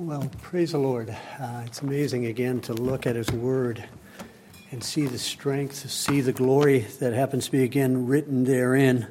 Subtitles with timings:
[0.00, 1.10] Well, praise the Lord.
[1.10, 3.82] Uh, it's amazing again to look at His Word
[4.70, 9.08] and see the strength, see the glory that happens to be again written therein.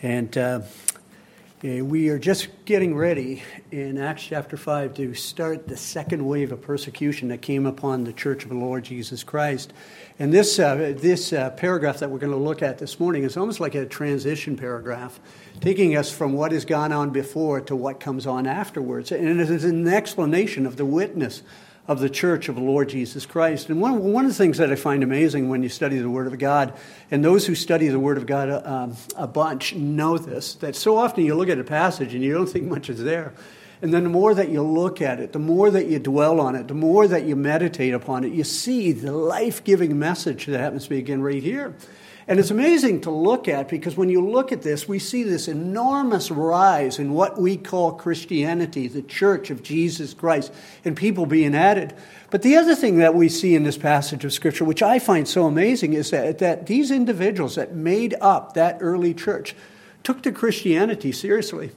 [0.00, 0.62] And uh,
[1.62, 3.40] we are just getting ready
[3.70, 8.12] in Acts chapter 5 to start the second wave of persecution that came upon the
[8.12, 9.72] church of the Lord Jesus Christ.
[10.18, 13.36] And this, uh, this uh, paragraph that we're going to look at this morning is
[13.36, 15.20] almost like a transition paragraph,
[15.60, 19.12] taking us from what has gone on before to what comes on afterwards.
[19.12, 21.44] And it is an explanation of the witness
[21.88, 23.68] of the church of the Lord Jesus Christ.
[23.68, 26.26] And one, one of the things that I find amazing when you study the Word
[26.26, 26.74] of God,
[27.10, 30.96] and those who study the Word of God um, a bunch know this, that so
[30.96, 33.34] often you look at a passage and you don't think much is there.
[33.82, 36.54] And then the more that you look at it, the more that you dwell on
[36.54, 40.60] it, the more that you meditate upon it, you see the life giving message that
[40.60, 41.74] happens to be again right here.
[42.28, 45.48] And it's amazing to look at because when you look at this, we see this
[45.48, 50.52] enormous rise in what we call Christianity, the church of Jesus Christ,
[50.84, 51.94] and people being added.
[52.30, 55.26] But the other thing that we see in this passage of Scripture, which I find
[55.26, 59.56] so amazing, is that, that these individuals that made up that early church
[60.04, 61.72] took to Christianity seriously.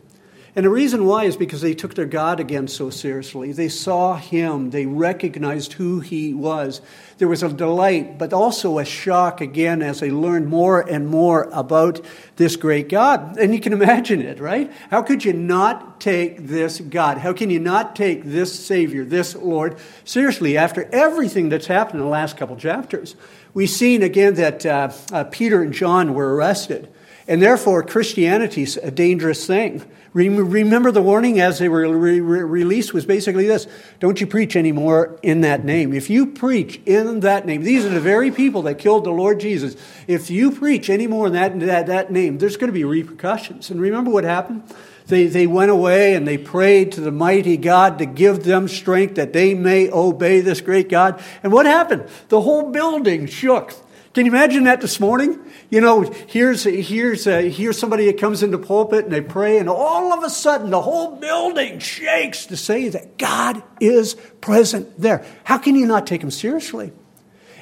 [0.55, 3.51] And the reason why is because they took their God again so seriously.
[3.51, 6.79] They saw Him, they recognized who He was.
[7.17, 11.49] There was a delight, but also a shock again as they learned more and more
[11.51, 11.99] about
[12.37, 13.37] this great God.
[13.37, 14.71] And you can imagine it, right?
[14.89, 17.17] How could you not take this God?
[17.17, 22.05] How can you not take this Savior, this Lord, seriously after everything that's happened in
[22.05, 23.17] the last couple chapters?
[23.53, 26.89] We've seen again that uh, uh, Peter and John were arrested.
[27.27, 29.83] And therefore, Christianity is a dangerous thing.
[30.13, 33.67] Remember the warning as they were re- re- released was basically this
[33.99, 35.91] don't you preach anymore in that name.
[35.91, 39.41] If you preach in that name, these are the very people that killed the Lord
[39.41, 39.75] Jesus.
[40.07, 43.69] If you preach anymore in that, that, that name, there's going to be repercussions.
[43.69, 44.63] And remember what happened?
[45.07, 49.15] They, they went away and they prayed to the mighty God to give them strength
[49.15, 51.21] that they may obey this great God.
[51.43, 52.07] And what happened?
[52.29, 53.73] The whole building shook.
[54.15, 55.37] Can you imagine that this morning?
[55.69, 59.67] You know, here's, here's, uh, here's somebody that comes into pulpit and they pray, and
[59.67, 65.25] all of a sudden the whole building shakes to say that God is present there.
[65.43, 66.93] How can you not take him seriously?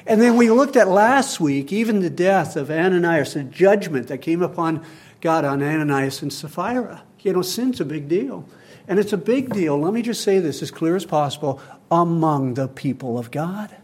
[0.06, 4.18] And then we looked at last week, even the death of Ananias, the judgment that
[4.18, 4.86] came upon
[5.20, 7.02] God on Ananias and Sapphira.
[7.22, 8.48] You know, sin's a big deal.
[8.86, 12.54] And it's a big deal, let me just say this as clear as possible, among
[12.54, 13.74] the people of God.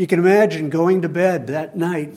[0.00, 2.16] You can imagine going to bed that night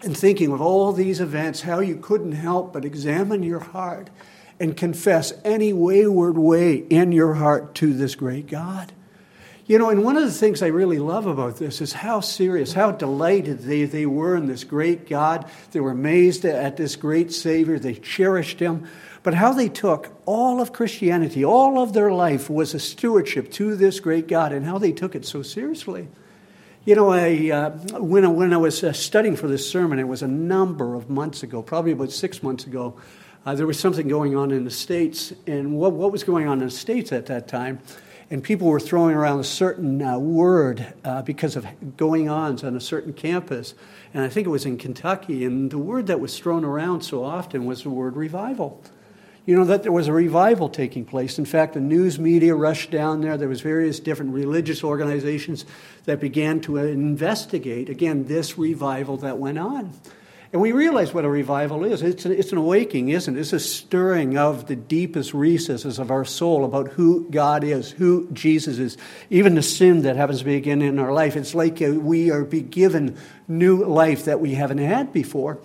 [0.00, 4.08] and thinking of all these events, how you couldn't help but examine your heart
[4.58, 8.94] and confess any wayward way in your heart to this great God.
[9.66, 12.72] You know, and one of the things I really love about this is how serious,
[12.72, 15.44] how delighted they, they were in this great God.
[15.72, 17.78] They were amazed at this great Savior.
[17.78, 18.88] They cherished Him.
[19.22, 23.76] But how they took all of Christianity, all of their life was a stewardship to
[23.76, 26.08] this great God, and how they took it so seriously.
[26.90, 27.70] You know, I, uh,
[28.00, 31.08] when, I, when I was uh, studying for this sermon, it was a number of
[31.08, 32.96] months ago, probably about six months ago,
[33.46, 35.32] uh, there was something going on in the States.
[35.46, 37.78] And what, what was going on in the States at that time?
[38.28, 41.64] And people were throwing around a certain uh, word uh, because of
[41.96, 43.74] going ons on a certain campus.
[44.12, 45.44] And I think it was in Kentucky.
[45.44, 48.82] And the word that was thrown around so often was the word revival
[49.46, 51.38] you know that there was a revival taking place.
[51.38, 53.36] In fact the news media rushed down there.
[53.36, 55.64] There was various different religious organizations
[56.04, 59.92] that began to investigate again this revival that went on.
[60.52, 62.02] And we realize what a revival is.
[62.02, 63.40] It's an, it's an awakening isn't it?
[63.40, 68.28] It's a stirring of the deepest recesses of our soul about who god is who
[68.32, 68.98] jesus is
[69.30, 71.36] even the sin that happens to be again in our life.
[71.36, 73.16] It's like uh, we are be given
[73.48, 75.60] new life that we haven't had before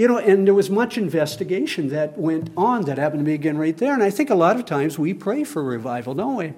[0.00, 3.58] you know, and there was much investigation that went on that happened to me again
[3.58, 3.92] right there.
[3.92, 6.54] And I think a lot of times we pray for revival, don't we?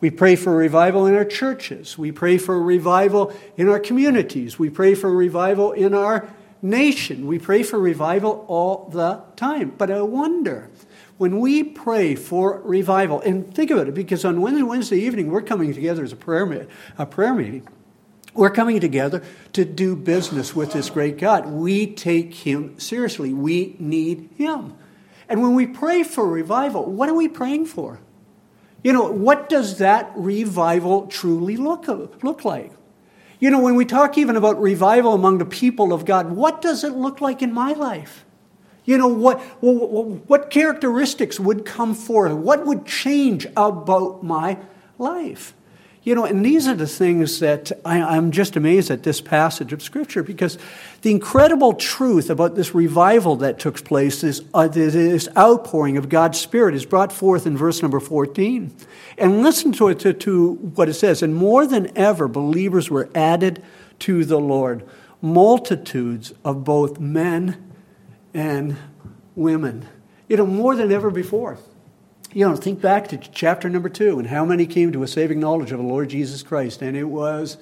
[0.00, 1.98] We pray for revival in our churches.
[1.98, 4.60] We pray for revival in our communities.
[4.60, 6.28] We pray for revival in our
[6.62, 7.26] nation.
[7.26, 9.72] We pray for revival all the time.
[9.76, 10.70] But I wonder,
[11.18, 15.74] when we pray for revival, and think about it, because on Wednesday evening we're coming
[15.74, 17.66] together as a prayer, a prayer meeting.
[18.34, 19.22] We're coming together
[19.52, 21.46] to do business with this great God.
[21.46, 23.32] We take Him seriously.
[23.32, 24.74] We need Him.
[25.28, 28.00] And when we pray for revival, what are we praying for?
[28.82, 31.86] You know, what does that revival truly look,
[32.22, 32.72] look like?
[33.40, 36.84] You know, when we talk even about revival among the people of God, what does
[36.84, 38.24] it look like in my life?
[38.84, 42.32] You know, what, what, what characteristics would come forth?
[42.32, 44.58] What would change about my
[44.98, 45.54] life?
[46.04, 49.72] You know, and these are the things that I, am just amazed at this passage
[49.72, 50.58] of Scripture because
[51.00, 56.38] the incredible truth about this revival that took place, this, uh, this outpouring of God's
[56.38, 58.70] Spirit, is brought forth in verse number 14.
[59.16, 61.22] And listen to, it, to, to what it says.
[61.22, 63.62] And more than ever, believers were added
[64.00, 64.86] to the Lord,
[65.22, 67.72] multitudes of both men
[68.34, 68.76] and
[69.34, 69.88] women.
[70.28, 71.58] You know, more than ever before.
[72.34, 75.38] You know, think back to chapter number two and how many came to a saving
[75.38, 77.58] knowledge of the Lord Jesus Christ, and it was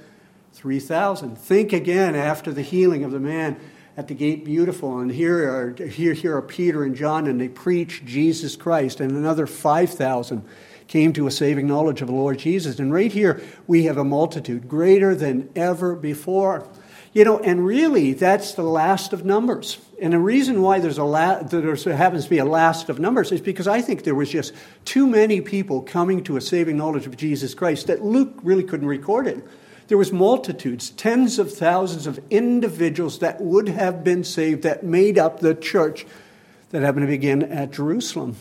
[0.54, 1.36] 3,000.
[1.36, 3.60] Think again after the healing of the man
[3.98, 7.50] at the gate beautiful, and here are, here, here are Peter and John, and they
[7.50, 10.42] preach Jesus Christ, and another 5,000
[10.88, 12.78] came to a saving knowledge of the Lord Jesus.
[12.78, 16.66] And right here, we have a multitude greater than ever before.
[17.12, 19.76] You know, and really, that's the last of Numbers.
[20.02, 23.30] And the reason why there's a la- there happens to be a last of Numbers
[23.30, 24.52] is because I think there was just
[24.84, 28.88] too many people coming to a saving knowledge of Jesus Christ that Luke really couldn't
[28.88, 29.46] record it.
[29.86, 35.18] There was multitudes, tens of thousands of individuals that would have been saved that made
[35.18, 36.04] up the church
[36.70, 38.34] that happened to begin at Jerusalem.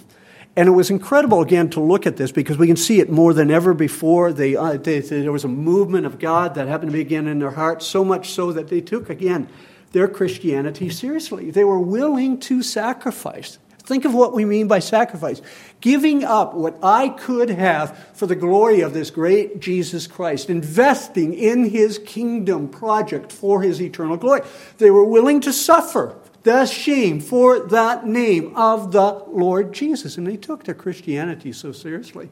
[0.55, 3.35] And it was incredible, again, to look at this because we can see it more
[3.35, 4.33] than ever before.
[4.33, 7.51] They, uh, they, there was a movement of God that happened to begin in their
[7.51, 9.47] hearts, so much so that they took, again,
[9.91, 11.51] their Christianity seriously.
[11.51, 13.57] They were willing to sacrifice.
[13.79, 15.41] Think of what we mean by sacrifice
[15.81, 21.33] giving up what I could have for the glory of this great Jesus Christ, investing
[21.33, 24.41] in his kingdom project for his eternal glory.
[24.77, 30.17] They were willing to suffer the shame for that name of the Lord Jesus.
[30.17, 32.29] And they took their Christianity so seriously.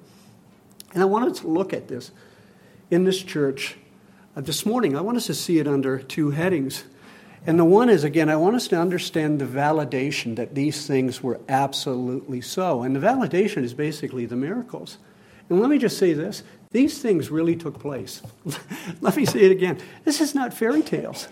[0.94, 2.12] And I wanted to look at this
[2.90, 3.76] in this church
[4.36, 4.96] uh, this morning.
[4.96, 6.84] I want us to see it under two headings.
[7.48, 11.24] And the one is, again, I want us to understand the validation that these things
[11.24, 12.84] were absolutely so.
[12.84, 14.98] And the validation is basically the miracles.
[15.50, 18.22] And let me just say this these things really took place.
[19.02, 19.80] let me say it again.
[20.06, 21.28] This is not fairy tales.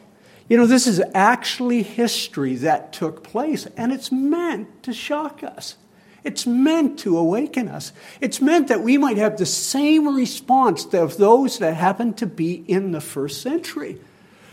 [0.49, 5.75] You know, this is actually history that took place, and it's meant to shock us.
[6.23, 7.91] It's meant to awaken us.
[8.21, 12.63] It's meant that we might have the same response of those that happened to be
[12.67, 13.99] in the first century.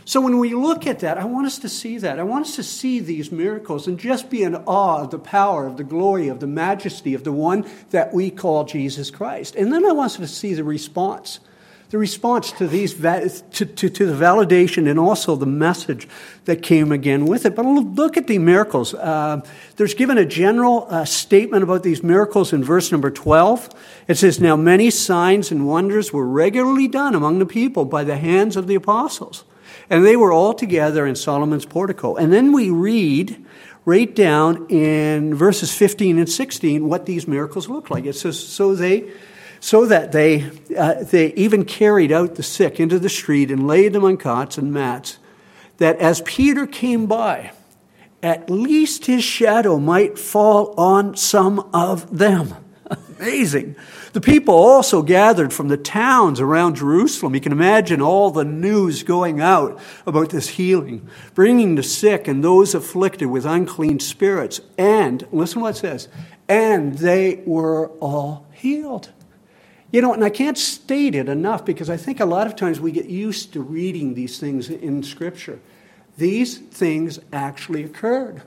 [0.05, 2.19] So when we look at that, I want us to see that.
[2.19, 5.67] I want us to see these miracles and just be in awe of the power,
[5.67, 9.55] of the glory, of the majesty of the one that we call Jesus Christ.
[9.57, 11.41] And then I want us to see the response
[11.95, 16.09] the response to these to, to, to, the validation and also the message
[16.45, 17.55] that came again with it.
[17.55, 18.95] But look at the miracles.
[18.95, 19.43] Uh,
[19.77, 23.71] there's given a general uh, statement about these miracles in verse number 12.
[24.09, 28.17] It says, Now many signs and wonders were regularly done among the people by the
[28.17, 29.45] hands of the apostles.
[29.91, 32.17] And they were all together in Solomon's portico.
[32.17, 33.45] And then we read
[33.85, 38.07] right down in verses 15 and 16 what these miracles look like.
[38.07, 39.11] It says, So they
[39.65, 43.95] so that they, uh, they even carried out the sick into the street and laid
[43.95, 45.17] them on cots and mats,
[45.79, 47.51] that as Peter came by,
[48.23, 52.55] at least his shadow might fall on some of them.
[53.19, 53.75] Amazing.
[54.15, 57.35] The people also gathered from the towns around Jerusalem.
[57.35, 59.77] You can imagine all the news going out
[60.07, 64.61] about this healing, bringing the sick and those afflicted with unclean spirits.
[64.79, 66.07] And, listen what it says,
[66.49, 69.11] and they were all healed.
[69.91, 72.79] You know, and I can't state it enough because I think a lot of times
[72.79, 75.59] we get used to reading these things in Scripture.
[76.17, 78.43] These things actually occurred.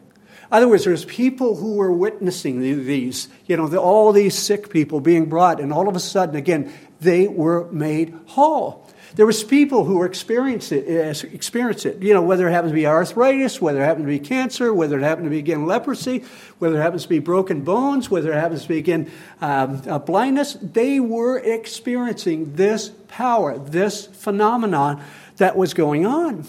[0.51, 5.25] Other words, there's people who were witnessing these, you know, all these sick people being
[5.25, 8.87] brought, and all of a sudden, again, they were made whole.
[9.15, 12.75] There was people who were it, uh, experience it, you know, whether it happens to
[12.75, 16.23] be arthritis, whether it happens to be cancer, whether it happens to be, again, leprosy,
[16.59, 19.09] whether it happens to be broken bones, whether it happens to be, again,
[19.41, 20.53] um, blindness.
[20.61, 25.01] They were experiencing this power, this phenomenon
[25.37, 26.45] that was going on.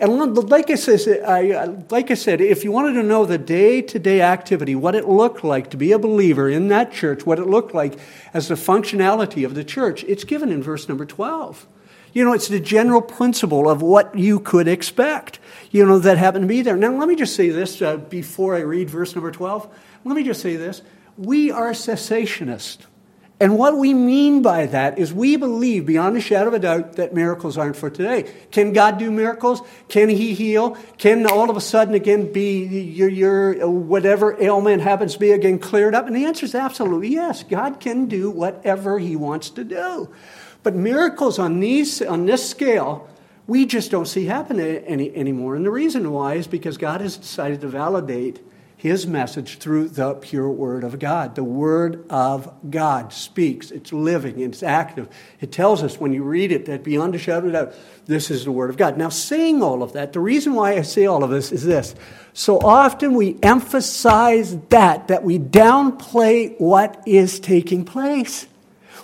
[0.00, 3.98] And like I, said, like I said, if you wanted to know the day to
[3.98, 7.48] day activity, what it looked like to be a believer in that church, what it
[7.48, 7.98] looked like
[8.32, 11.66] as the functionality of the church, it's given in verse number 12.
[12.12, 15.40] You know, it's the general principle of what you could expect,
[15.72, 16.76] you know, that happened to be there.
[16.76, 19.68] Now, let me just say this uh, before I read verse number 12.
[20.04, 20.80] Let me just say this.
[21.16, 22.87] We are cessationists.
[23.40, 26.94] And what we mean by that is we believe beyond a shadow of a doubt
[26.94, 28.28] that miracles aren't for today.
[28.50, 29.62] Can God do miracles?
[29.88, 30.76] Can He heal?
[30.96, 35.60] Can all of a sudden again be your, your whatever ailment happens to be again
[35.60, 36.08] cleared up?
[36.08, 37.44] And the answer is absolutely yes.
[37.44, 40.12] God can do whatever He wants to do.
[40.64, 43.08] But miracles on, these, on this scale,
[43.46, 45.54] we just don't see happen any, anymore.
[45.54, 48.40] And the reason why is because God has decided to validate
[48.78, 51.34] his message through the pure word of God.
[51.34, 53.72] The word of God speaks.
[53.72, 55.08] It's living, it's active.
[55.40, 57.74] It tells us when you read it that beyond a shadow of doubt,
[58.06, 58.96] this is the word of God.
[58.96, 61.96] Now, saying all of that, the reason why I say all of this is this.
[62.32, 68.46] So often we emphasize that, that we downplay what is taking place.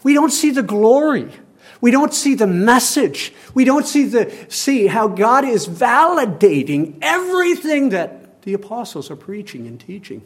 [0.04, 1.32] We don't see the glory.
[1.80, 3.32] We don't see the message.
[3.54, 9.66] We don't see the see how God is validating everything that the apostles are preaching
[9.66, 10.22] and teaching.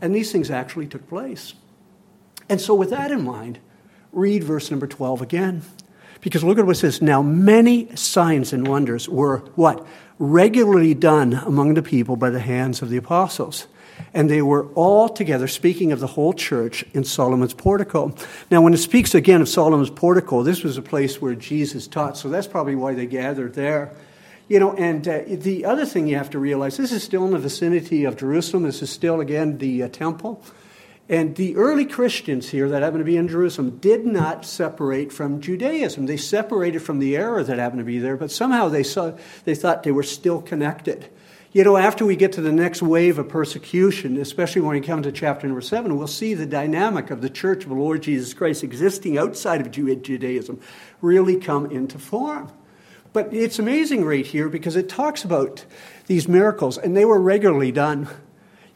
[0.00, 1.54] And these things actually took place.
[2.48, 3.58] And so, with that in mind,
[4.12, 5.62] read verse number 12 again.
[6.20, 7.00] Because look at what it says.
[7.00, 9.86] Now, many signs and wonders were what?
[10.18, 13.66] Regularly done among the people by the hands of the apostles.
[14.14, 18.14] And they were all together, speaking of the whole church in Solomon's portico.
[18.50, 22.16] Now, when it speaks again of Solomon's portico, this was a place where Jesus taught,
[22.16, 23.92] so that's probably why they gathered there.
[24.48, 27.32] You know, and uh, the other thing you have to realize this is still in
[27.32, 28.62] the vicinity of Jerusalem.
[28.62, 30.42] This is still, again, the uh, temple.
[31.06, 35.40] And the early Christians here that happened to be in Jerusalem did not separate from
[35.40, 36.06] Judaism.
[36.06, 39.12] They separated from the error that happened to be there, but somehow they, saw,
[39.44, 41.08] they thought they were still connected.
[41.52, 45.02] You know, after we get to the next wave of persecution, especially when we come
[45.02, 48.34] to chapter number seven, we'll see the dynamic of the church of the Lord Jesus
[48.34, 50.60] Christ existing outside of Judaism
[51.00, 52.52] really come into form.
[53.12, 55.64] But it's amazing right here because it talks about
[56.06, 58.08] these miracles, and they were regularly done.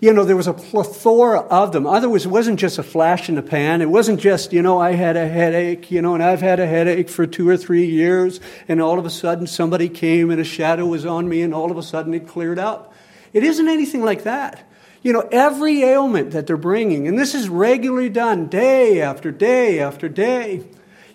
[0.01, 1.87] You know, there was a plethora of them.
[1.87, 3.81] Otherwise, it wasn't just a flash in the pan.
[3.81, 6.67] It wasn't just, you know, I had a headache, you know, and I've had a
[6.67, 10.45] headache for two or three years, and all of a sudden somebody came and a
[10.45, 12.93] shadow was on me, and all of a sudden it cleared up.
[13.33, 14.69] It isn't anything like that.
[15.03, 19.79] You know, every ailment that they're bringing, and this is regularly done day after day
[19.79, 20.65] after day.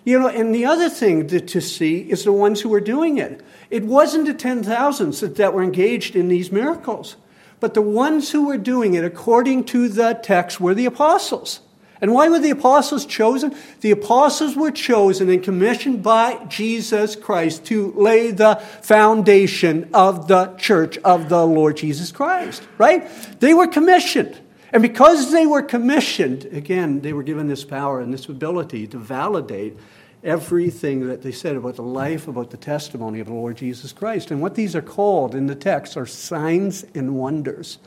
[0.08, 3.18] You know, and the other thing to, to see is the ones who were doing
[3.18, 3.42] it.
[3.68, 7.16] It wasn't the 10,000s that, that were engaged in these miracles,
[7.60, 11.60] but the ones who were doing it according to the text were the apostles.
[12.00, 13.54] And why were the apostles chosen?
[13.82, 20.54] The apostles were chosen and commissioned by Jesus Christ to lay the foundation of the
[20.56, 23.06] church of the Lord Jesus Christ, right?
[23.40, 24.40] They were commissioned.
[24.72, 28.98] And because they were commissioned, again, they were given this power and this ability to
[28.98, 29.78] validate
[30.22, 34.30] everything that they said about the life, about the testimony of the Lord Jesus Christ.
[34.30, 37.78] And what these are called in the text are signs and wonders.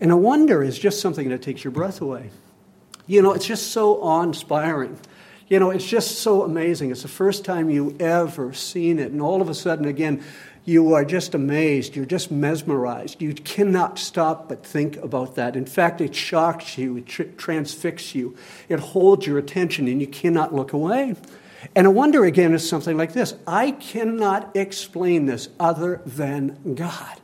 [0.00, 2.30] And a wonder is just something that takes your breath away.
[3.06, 4.98] You know, it's just so awe inspiring.
[5.48, 6.90] You know, it's just so amazing.
[6.90, 9.12] It's the first time you ever seen it.
[9.12, 10.24] And all of a sudden, again,
[10.64, 11.96] you are just amazed.
[11.96, 13.20] You're just mesmerized.
[13.20, 15.56] You cannot stop but think about that.
[15.56, 18.36] In fact, it shocks you, it tr- transfixes you,
[18.68, 21.16] it holds your attention, and you cannot look away.
[21.74, 27.20] And a wonder, again, is something like this I cannot explain this other than God.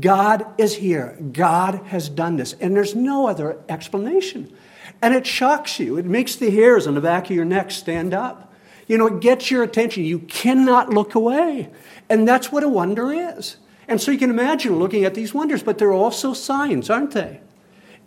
[0.00, 1.16] God is here.
[1.32, 2.54] God has done this.
[2.54, 4.52] And there's no other explanation.
[5.00, 5.96] And it shocks you.
[5.96, 8.45] It makes the hairs on the back of your neck stand up.
[8.86, 10.04] You know, it gets your attention.
[10.04, 11.70] You cannot look away.
[12.08, 13.56] And that's what a wonder is.
[13.88, 17.40] And so you can imagine looking at these wonders, but they're also signs, aren't they?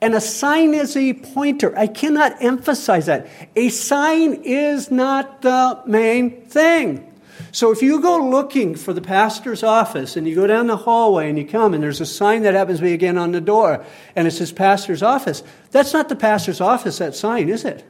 [0.02, 1.78] And a sign is a pointer.
[1.78, 3.28] I cannot emphasize that.
[3.56, 7.06] A sign is not the main thing.
[7.52, 11.30] So if you go looking for the pastor's office and you go down the hallway
[11.30, 13.84] and you come and there's a sign that happens to be again on the door
[14.16, 17.84] and it says pastor's office, that's not the pastor's office, that sign, is it?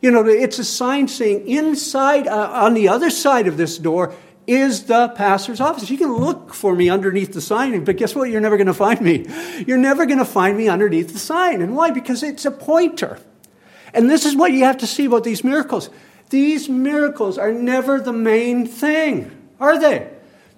[0.00, 4.14] You know, it's a sign saying inside, uh, on the other side of this door,
[4.46, 5.90] is the pastor's office.
[5.90, 8.30] You can look for me underneath the sign, but guess what?
[8.30, 9.26] You're never going to find me.
[9.66, 11.60] You're never going to find me underneath the sign.
[11.60, 11.90] And why?
[11.90, 13.20] Because it's a pointer.
[13.92, 15.90] And this is what you have to see about these miracles.
[16.30, 20.10] These miracles are never the main thing, are they?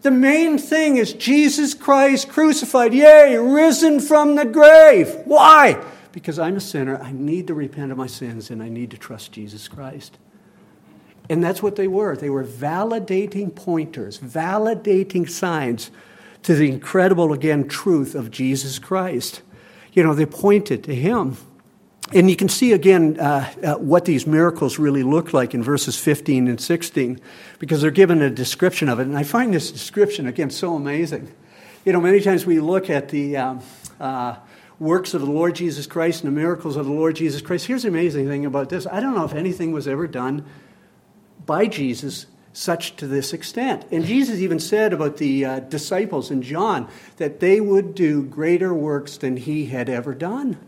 [0.02, 5.14] The main thing is Jesus Christ crucified, yea, risen from the grave.
[5.24, 5.82] Why?
[6.12, 6.98] Because I'm a sinner.
[6.98, 10.18] I need to repent of my sins and I need to trust Jesus Christ.
[11.28, 12.16] And that's what they were.
[12.16, 15.92] They were validating pointers, validating signs
[16.42, 19.42] to the incredible, again, truth of Jesus Christ.
[19.92, 21.36] You know, they pointed to him.
[22.12, 25.96] And you can see again uh, uh, what these miracles really look like in verses
[25.96, 27.20] 15 and 16,
[27.60, 29.06] because they're given a description of it.
[29.06, 31.32] And I find this description, again, so amazing.
[31.84, 33.62] You know, many times we look at the um,
[34.00, 34.36] uh,
[34.80, 37.66] works of the Lord Jesus Christ and the miracles of the Lord Jesus Christ.
[37.66, 40.44] Here's the amazing thing about this I don't know if anything was ever done
[41.46, 43.86] by Jesus such to this extent.
[43.92, 48.74] And Jesus even said about the uh, disciples in John that they would do greater
[48.74, 50.58] works than he had ever done.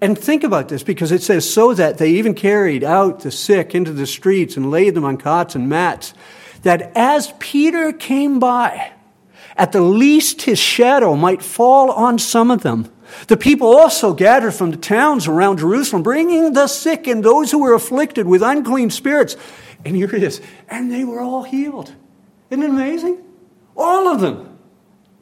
[0.00, 3.74] And think about this because it says, so that they even carried out the sick
[3.74, 6.12] into the streets and laid them on cots and mats,
[6.62, 8.92] that as Peter came by,
[9.56, 12.90] at the least his shadow might fall on some of them.
[13.28, 17.60] The people also gathered from the towns around Jerusalem, bringing the sick and those who
[17.60, 19.36] were afflicted with unclean spirits.
[19.84, 20.40] And here it is.
[20.68, 21.92] And they were all healed.
[22.50, 23.22] Isn't it amazing?
[23.76, 24.58] All of them.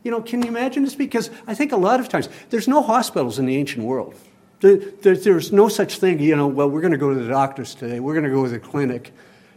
[0.03, 0.95] You know, can you imagine this?
[0.95, 4.14] Because I think a lot of times there's no hospitals in the ancient world.
[4.61, 8.00] there's no such thing, you know, well, we're going to go to the doctors today.
[8.00, 9.12] We're going to go to the clinic.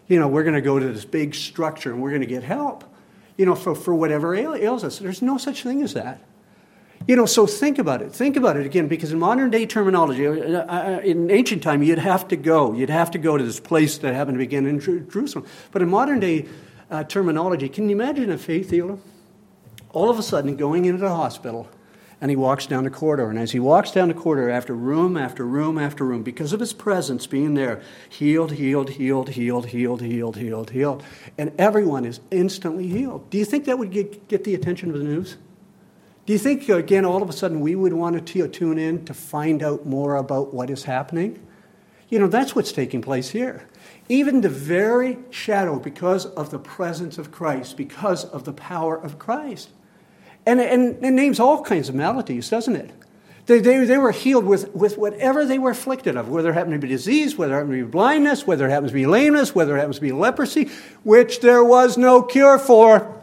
[0.07, 2.43] You know, we're going to go to this big structure and we're going to get
[2.43, 2.85] help,
[3.37, 4.99] you know, for, for whatever ails us.
[4.99, 6.21] There's no such thing as that.
[7.07, 8.11] You know, so think about it.
[8.11, 11.99] Think about it again, because in modern day terminology, uh, uh, in ancient time, you'd
[11.99, 12.73] have to go.
[12.73, 15.45] You'd have to go to this place that happened to begin in Jerusalem.
[15.71, 16.47] But in modern day
[16.91, 18.97] uh, terminology, can you imagine a faith healer?
[19.91, 21.69] All of a sudden, going into the hospital,
[22.19, 23.29] and he walks down the corridor.
[23.29, 26.59] And as he walks down the corridor, after room after room after room, because of
[26.59, 31.03] his presence being there, healed, healed, healed, healed, healed, healed, healed, healed,
[31.37, 33.29] and everyone is instantly healed.
[33.29, 35.37] Do you think that would get, get the attention of the news?
[36.27, 39.13] Do you think, again, all of a sudden we would want to tune in to
[39.13, 41.39] find out more about what is happening?
[42.09, 43.65] You know, that's what's taking place here.
[44.09, 49.17] Even the very shadow, because of the presence of Christ, because of the power of
[49.17, 49.69] Christ.
[50.45, 52.91] And, and it names all kinds of maladies, doesn't it?
[53.45, 56.73] They, they, they were healed with, with whatever they were afflicted of, whether it happened
[56.73, 59.55] to be disease, whether it happened to be blindness, whether it happens to be lameness,
[59.55, 60.69] whether it happens to be leprosy,
[61.03, 63.16] which there was no cure for.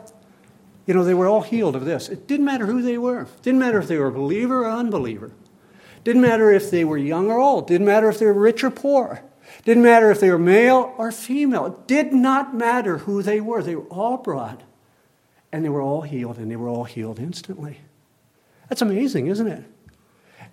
[0.87, 2.09] You know, they were all healed of this.
[2.09, 3.23] It didn't matter who they were.
[3.23, 5.33] It didn't matter if they were a believer or unbeliever.
[6.05, 7.67] Didn't matter if they were young or old.
[7.67, 9.23] Didn't matter if they were rich or poor.
[9.65, 11.67] Didn't matter if they were male or female.
[11.67, 13.63] It did not matter who they were.
[13.63, 14.63] They were all brought.
[15.51, 17.79] And they were all healed, and they were all healed instantly.
[18.69, 19.65] That's amazing, isn't it?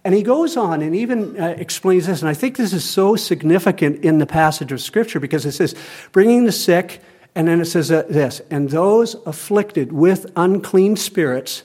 [0.04, 3.16] And he goes on and even uh, explains this, and I think this is so
[3.16, 5.76] significant in the passage of Scripture because it says,
[6.12, 7.02] bringing the sick
[7.36, 11.64] and then it says this, and those afflicted with unclean spirits,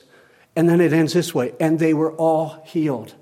[0.55, 3.15] and then it ends this way, and they were all healed.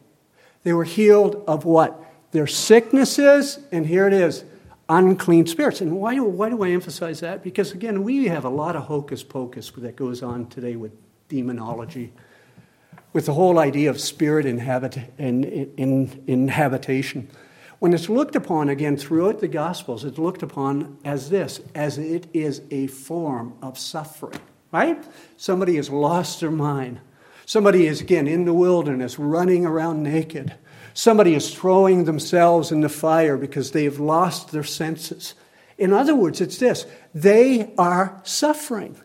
[0.64, 2.02] They were healed of what?
[2.32, 4.44] Their sicknesses, and here it is,
[4.90, 5.82] unclean spirits.
[5.82, 7.44] And why do, why do I emphasize that?
[7.44, 10.92] Because again, we have a lot of hocus pocus that goes on today with
[11.28, 12.14] demonology,
[13.14, 15.44] with the whole idea of spirit inhabit, in,
[15.78, 17.28] in, inhabitation.
[17.80, 22.28] When it's looked upon again throughout the Gospels, it's looked upon as this, as it
[22.34, 24.40] is a form of suffering,
[24.72, 25.04] right?
[25.38, 27.00] Somebody has lost their mind.
[27.46, 30.56] Somebody is, again, in the wilderness, running around naked.
[30.94, 35.34] Somebody is throwing themselves in the fire because they have lost their senses.
[35.78, 38.98] In other words, it's this they are suffering.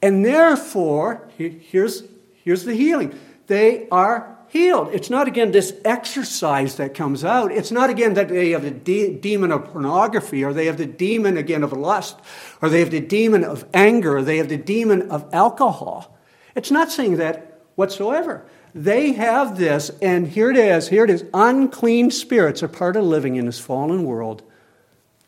[0.00, 2.04] And therefore, here's,
[2.44, 4.90] here's the healing they are healed.
[4.92, 7.50] It's not, again, this exercise that comes out.
[7.50, 10.84] It's not, again, that they have the de- demon of pornography, or they have the
[10.84, 12.18] demon, again, of lust,
[12.60, 16.18] or they have the demon of anger, or they have the demon of alcohol.
[16.54, 18.44] It's not saying that whatsoever.
[18.74, 21.24] They have this, and here it is, here it is.
[21.32, 24.42] Unclean spirits are part of living in this fallen world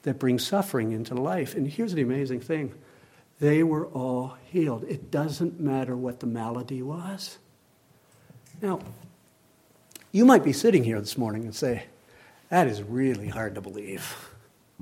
[0.02, 1.54] that brings suffering into life.
[1.54, 2.74] And here's the amazing thing
[3.40, 4.84] they were all healed.
[4.84, 7.38] It doesn't matter what the malady was.
[8.60, 8.80] Now,
[10.14, 11.82] you might be sitting here this morning and say,
[12.48, 14.30] that is really hard to believe.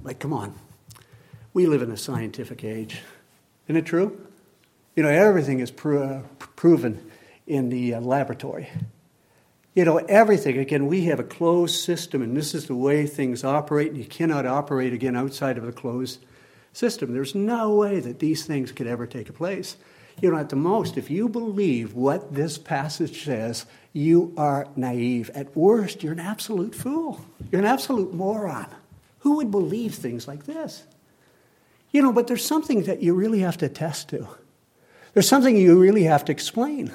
[0.02, 0.54] Like, come on.
[1.54, 3.00] We live in a scientific age.
[3.66, 4.20] Isn't it true?
[4.94, 7.10] You know, everything is pro- proven
[7.46, 8.68] in the uh, laboratory.
[9.74, 13.42] You know, everything, again, we have a closed system, and this is the way things
[13.42, 16.22] operate, and you cannot operate again outside of a closed
[16.74, 17.14] system.
[17.14, 19.76] There's no way that these things could ever take place.
[20.22, 25.30] You know, at the most, if you believe what this passage says, you are naive.
[25.34, 27.20] At worst, you're an absolute fool.
[27.50, 28.68] You're an absolute moron.
[29.18, 30.84] Who would believe things like this?
[31.90, 34.28] You know, but there's something that you really have to attest to.
[35.12, 36.92] There's something you really have to explain.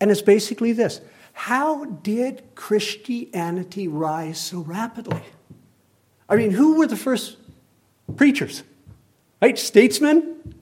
[0.00, 1.00] And it's basically this
[1.32, 5.22] How did Christianity rise so rapidly?
[6.28, 7.36] I mean, who were the first
[8.14, 8.62] preachers?
[9.42, 9.58] Right?
[9.58, 10.54] Statesmen?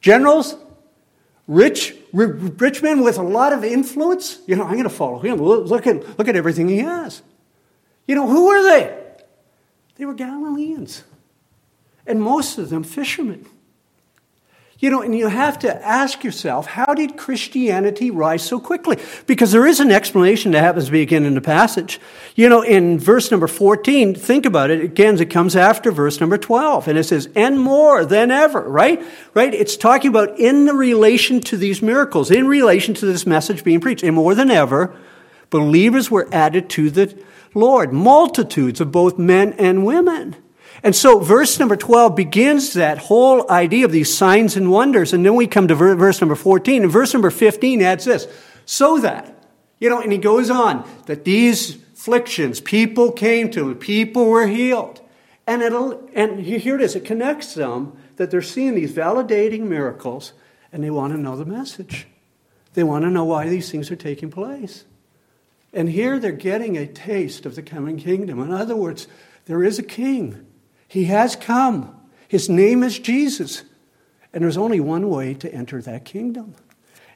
[0.00, 0.56] Generals?
[1.48, 4.38] Rich, rich man with a lot of influence.
[4.46, 5.38] You know, I'm going to follow him.
[5.38, 7.22] Look at, look at everything he has.
[8.06, 8.96] You know, who were they?
[9.96, 11.02] They were Galileans.
[12.06, 13.46] And most of them fishermen.
[14.80, 18.96] You know, and you have to ask yourself, how did Christianity rise so quickly?
[19.26, 21.98] Because there is an explanation that happens to be again in the passage.
[22.36, 24.80] You know, in verse number 14, think about it.
[24.80, 26.86] Again, it comes after verse number 12.
[26.86, 29.02] And it says, and more than ever, right?
[29.34, 29.52] Right?
[29.52, 33.80] It's talking about in the relation to these miracles, in relation to this message being
[33.80, 34.04] preached.
[34.04, 34.94] And more than ever,
[35.50, 37.20] believers were added to the
[37.52, 40.36] Lord, multitudes of both men and women.
[40.82, 45.12] And so, verse number 12 begins that whole idea of these signs and wonders.
[45.12, 46.82] And then we come to verse number 14.
[46.82, 48.28] And verse number 15 adds this
[48.64, 49.44] so that,
[49.78, 54.46] You know, and he goes on that these afflictions, people came to him, people were
[54.46, 55.00] healed.
[55.46, 60.34] And, it'll, and here it is, it connects them that they're seeing these validating miracles
[60.72, 62.06] and they want to know the message.
[62.74, 64.84] They want to know why these things are taking place.
[65.72, 68.40] And here they're getting a taste of the coming kingdom.
[68.40, 69.08] In other words,
[69.46, 70.46] there is a king.
[70.88, 71.94] He has come.
[72.26, 73.62] His name is Jesus.
[74.32, 76.54] And there's only one way to enter that kingdom,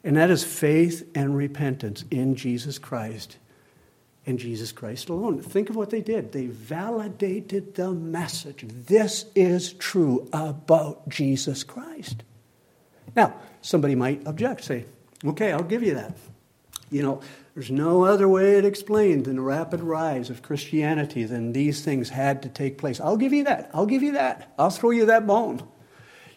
[0.02, 3.36] and that is faith and repentance in Jesus Christ
[4.24, 5.42] and Jesus Christ alone.
[5.42, 6.32] Think of what they did.
[6.32, 8.64] They validated the message.
[8.66, 12.22] This is true about Jesus Christ.
[13.14, 14.86] Now, somebody might object, say,
[15.24, 16.16] okay, I'll give you that.
[16.92, 17.20] You know,
[17.54, 22.42] there's no other way to explain the rapid rise of Christianity than these things had
[22.42, 23.00] to take place.
[23.00, 23.70] I'll give you that.
[23.72, 24.52] I'll give you that.
[24.58, 25.66] I'll throw you that bone.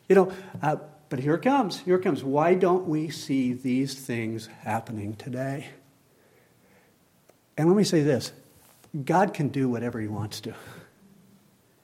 [0.07, 0.77] You know, uh,
[1.09, 1.79] but here it comes.
[1.79, 2.23] Here it comes.
[2.23, 5.67] Why don't we see these things happening today?
[7.57, 8.31] And let me say this
[9.03, 10.53] God can do whatever He wants to.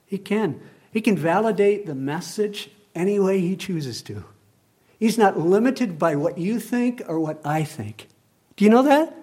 [0.06, 0.60] He can.
[0.92, 4.24] He can validate the message any way He chooses to.
[4.98, 8.08] He's not limited by what you think or what I think.
[8.56, 9.16] Do you know that?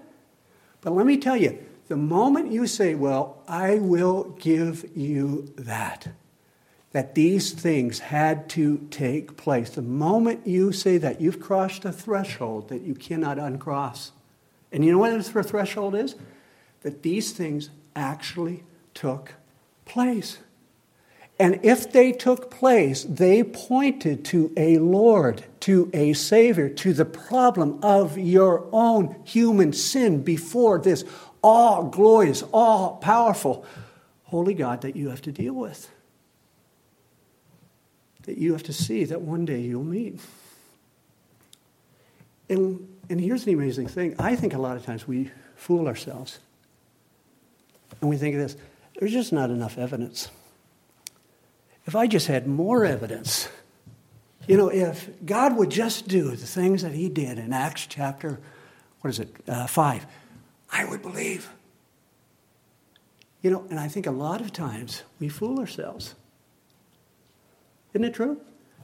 [0.81, 6.09] But let me tell you, the moment you say, Well, I will give you that,
[6.91, 11.91] that these things had to take place, the moment you say that, you've crossed a
[11.91, 14.11] threshold that you cannot uncross.
[14.71, 16.15] And you know what the threshold is?
[16.81, 18.63] That these things actually
[18.93, 19.33] took
[19.85, 20.37] place.
[21.39, 27.05] And if they took place, they pointed to a Lord, to a Savior, to the
[27.05, 31.05] problem of your own human sin before this
[31.41, 33.65] all glorious, all powerful,
[34.25, 35.89] holy God that you have to deal with.
[38.23, 40.19] That you have to see that one day you'll meet.
[42.49, 46.39] And, and here's the amazing thing I think a lot of times we fool ourselves.
[48.01, 48.57] And we think of this
[48.99, 50.29] there's just not enough evidence
[51.89, 53.49] if I just had more evidence,
[54.47, 58.39] you know, if God would just do the things that He did in Acts chapter,
[59.01, 60.05] what is it, uh, 5,
[60.71, 61.49] I would believe.
[63.41, 66.13] You know, and I think a lot of times we fool ourselves.
[67.95, 68.39] Isn't it true?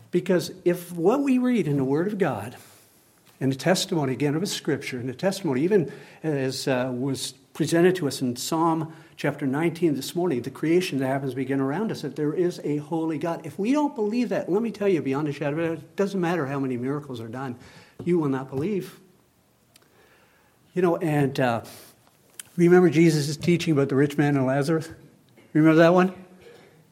[0.10, 2.56] Because if what we read in the Word of God,
[3.40, 5.92] and the testimony again of a Scripture, and the testimony even
[6.24, 11.08] as uh, was presented to us in Psalm chapter 19 this morning, the creation that
[11.08, 13.46] happens to begin around us, that there is a holy God.
[13.46, 15.78] If we don't believe that, let me tell you, beyond a shadow of a doubt,
[15.78, 17.56] it doesn't matter how many miracles are done,
[18.04, 19.00] you will not believe.
[20.74, 21.62] You know, and uh,
[22.58, 24.90] remember Jesus' teaching about the rich man and Lazarus?
[25.54, 26.14] Remember that one?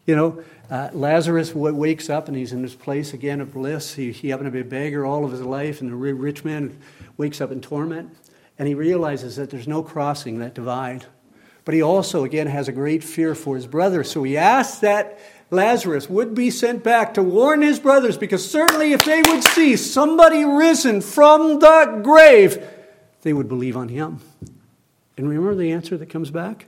[0.06, 3.96] You know, uh, Lazarus wakes up and he's in this place again of bliss.
[3.96, 6.80] He, he happened to be a beggar all of his life, and the rich man
[7.18, 8.16] wakes up in torment.
[8.64, 11.06] And he realizes that there's no crossing that divide.
[11.66, 14.10] But he also, again, has a great fear for his brothers.
[14.10, 15.20] So he asks that
[15.52, 19.76] Lazarus would be sent back to warn his brothers, because certainly if they would see
[19.76, 22.66] somebody risen from the grave,
[23.24, 24.22] they would believe on him.
[25.18, 26.68] And remember the answer that comes back?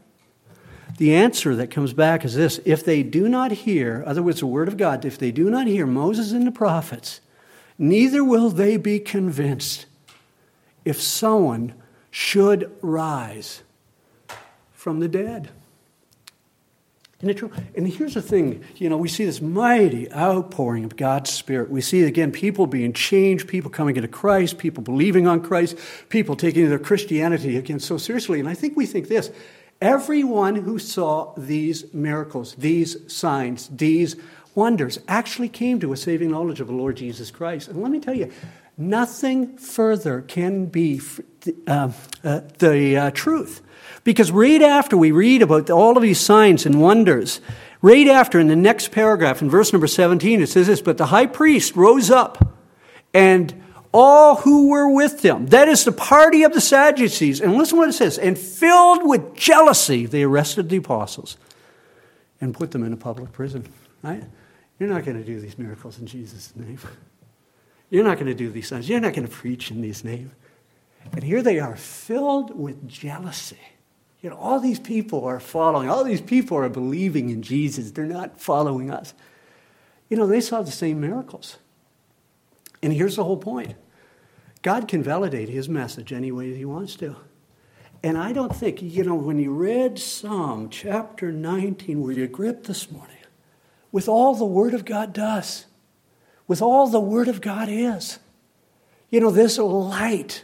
[0.98, 4.48] The answer that comes back is this if they do not hear, other words, the
[4.48, 7.22] word of God, if they do not hear Moses and the prophets,
[7.78, 9.86] neither will they be convinced
[10.84, 11.74] if someone
[12.16, 13.62] should rise
[14.72, 15.50] from the dead.
[17.20, 17.52] Isn't it true?
[17.76, 21.70] And here's the thing you know, we see this mighty outpouring of God's Spirit.
[21.70, 26.38] We see, again, people being changed, people coming into Christ, people believing on Christ, people
[26.38, 28.40] taking their Christianity again so seriously.
[28.40, 29.30] And I think we think this
[29.82, 34.16] everyone who saw these miracles, these signs, these
[34.56, 37.68] wonders actually came to a saving knowledge of the Lord Jesus Christ.
[37.68, 38.32] And let me tell you,
[38.78, 41.02] nothing further can be
[41.68, 41.92] uh,
[42.24, 43.62] uh, the uh, truth.
[44.04, 47.42] Because right after we read about all of these signs and wonders,
[47.82, 51.08] right after in the next paragraph, in verse number 17, it says this But the
[51.08, 52.60] high priest rose up,
[53.14, 57.78] and all who were with him, that is the party of the Sadducees, and listen
[57.78, 61.38] what it says, and filled with jealousy, they arrested the apostles
[62.42, 63.66] and put them in a public prison.
[64.04, 64.24] Right?
[64.80, 66.78] You're not going to do these miracles in Jesus' name.
[67.90, 68.90] You're not going to do these signs.
[68.90, 70.32] You're not going to preach in these names.
[71.12, 73.60] And here they are, filled with jealousy.
[74.22, 77.92] You know, all these people are following, all these people are believing in Jesus.
[77.92, 79.14] They're not following us.
[80.10, 81.58] You know, they saw the same miracles.
[82.82, 83.76] And here's the whole point
[84.62, 87.16] God can validate his message any way he wants to.
[88.04, 92.66] And I don't think, you know, when you read Psalm chapter 19, where you grip
[92.66, 93.18] this morning,
[93.92, 95.66] with all the Word of God does,
[96.48, 98.20] with all the Word of God is,
[99.10, 100.44] you know, this light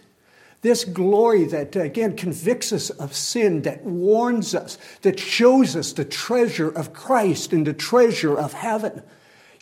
[0.61, 5.91] This glory that, uh, again, convicts us of sin, that warns us, that shows us
[5.91, 9.01] the treasure of Christ and the treasure of heaven.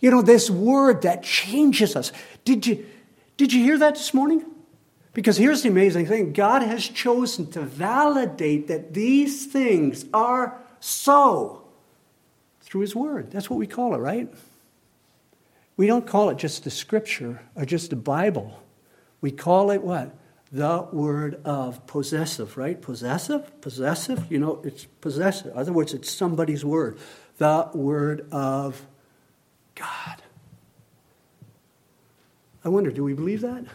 [0.01, 2.11] You know, this word that changes us.
[2.43, 2.85] Did you,
[3.37, 4.43] did you hear that this morning?
[5.13, 11.63] Because here's the amazing thing God has chosen to validate that these things are so
[12.61, 13.31] through His Word.
[13.31, 14.29] That's what we call it, right?
[15.79, 18.61] We don't call it just the Scripture or just the Bible.
[19.21, 20.13] We call it what?
[20.51, 22.81] The Word of possessive, right?
[22.81, 23.61] Possessive?
[23.61, 24.29] Possessive?
[24.29, 25.53] You know, it's possessive.
[25.53, 26.99] In other words, it's somebody's Word.
[27.37, 28.85] The Word of
[29.75, 30.21] God.
[32.65, 33.63] I wonder, do we believe that?
[33.63, 33.69] Do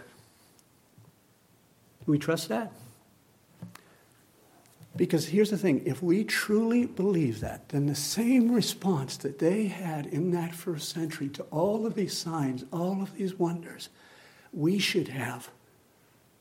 [2.05, 2.71] we trust that?
[4.97, 9.67] Because here's the thing if we truly believe that, then the same response that they
[9.67, 13.89] had in that first century to all of these signs, all of these wonders,
[14.53, 15.51] we should have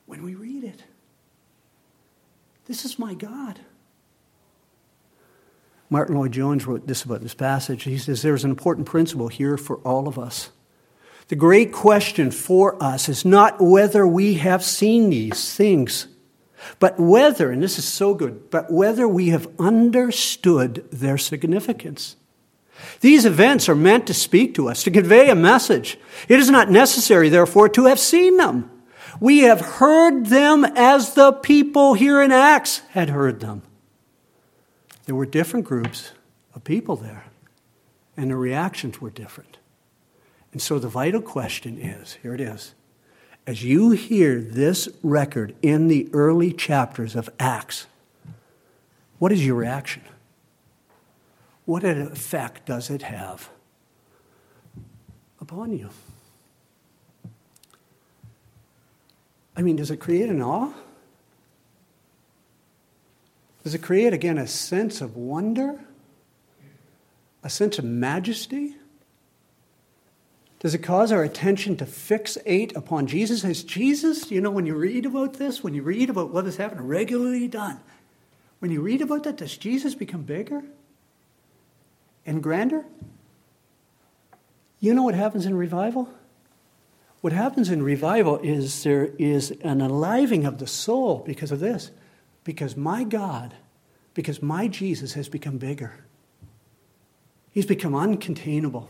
[0.06, 0.84] when we read it.
[2.66, 3.60] This is my God.
[5.90, 7.82] Martyn Lloyd-Jones wrote this about this passage.
[7.82, 10.50] He says, There's an important principle here for all of us.
[11.28, 16.06] The great question for us is not whether we have seen these things,
[16.78, 22.16] but whether, and this is so good, but whether we have understood their significance.
[23.00, 25.98] These events are meant to speak to us, to convey a message.
[26.28, 28.70] It is not necessary, therefore, to have seen them.
[29.20, 33.62] We have heard them as the people here in Acts had heard them.
[35.06, 36.12] There were different groups
[36.54, 37.26] of people there,
[38.16, 39.58] and the reactions were different.
[40.52, 42.74] And so the vital question is here it is.
[43.46, 47.86] As you hear this record in the early chapters of Acts,
[49.18, 50.02] what is your reaction?
[51.66, 53.50] What an effect does it have
[55.40, 55.90] upon you?
[59.56, 60.72] I mean, does it create an awe?
[63.62, 65.80] Does it create, again, a sense of wonder?
[67.42, 68.76] A sense of majesty?
[70.64, 73.44] Does it cause our attention to fixate upon Jesus?
[73.44, 76.56] As Jesus, you know, when you read about this, when you read about what has
[76.56, 77.80] happened regularly done,
[78.60, 80.62] when you read about that, does Jesus become bigger
[82.24, 82.86] and grander?
[84.80, 86.08] You know what happens in revival?
[87.20, 91.90] What happens in revival is there is an aliving of the soul because of this.
[92.42, 93.52] Because my God,
[94.14, 95.92] because my Jesus has become bigger.
[97.52, 98.86] He's become uncontainable.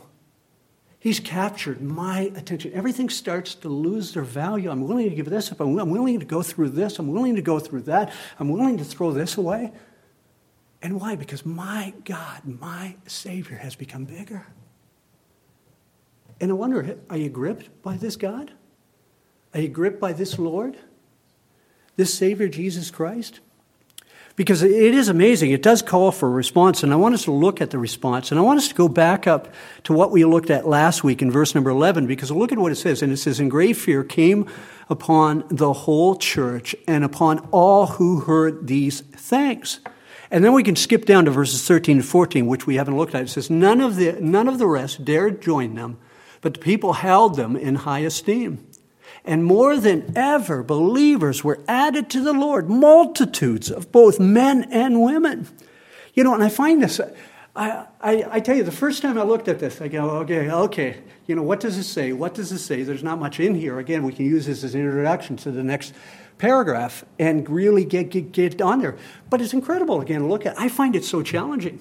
[1.04, 2.72] He's captured my attention.
[2.72, 4.70] Everything starts to lose their value.
[4.70, 5.60] I'm willing to give this up.
[5.60, 6.98] I'm willing to go through this.
[6.98, 8.10] I'm willing to go through that.
[8.40, 9.70] I'm willing to throw this away.
[10.80, 11.16] And why?
[11.16, 14.46] Because my God, my Savior, has become bigger.
[16.40, 18.52] And I wonder are you gripped by this God?
[19.52, 20.78] Are you gripped by this Lord?
[21.96, 23.40] This Savior, Jesus Christ?
[24.36, 25.52] Because it is amazing.
[25.52, 28.32] It does call for a response, and I want us to look at the response.
[28.32, 29.52] And I want us to go back up
[29.84, 32.72] to what we looked at last week in verse number 11, because look at what
[32.72, 33.00] it says.
[33.00, 34.48] And it says, And great fear came
[34.88, 39.78] upon the whole church and upon all who heard these things.
[40.32, 43.14] And then we can skip down to verses 13 and 14, which we haven't looked
[43.14, 43.22] at.
[43.22, 45.98] It says, None of the, none of the rest dared join them,
[46.40, 48.66] but the people held them in high esteem.
[49.24, 55.02] And more than ever, believers were added to the Lord, multitudes of both men and
[55.02, 55.48] women.
[56.12, 57.00] You know, and I find this,
[57.56, 60.50] I, I, I, tell you, the first time I looked at this, I go, okay,
[60.50, 62.12] okay, you know, what does it say?
[62.12, 62.82] What does it say?
[62.82, 63.78] There's not much in here.
[63.78, 65.94] Again, we can use this as an introduction to the next
[66.36, 68.96] paragraph and really get, get, get on there.
[69.30, 71.80] But it's incredible, again, look at I find it so challenging.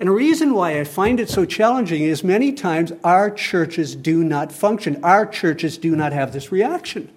[0.00, 4.24] And the reason why I find it so challenging is many times our churches do
[4.24, 5.02] not function.
[5.04, 7.10] Our churches do not have this reaction.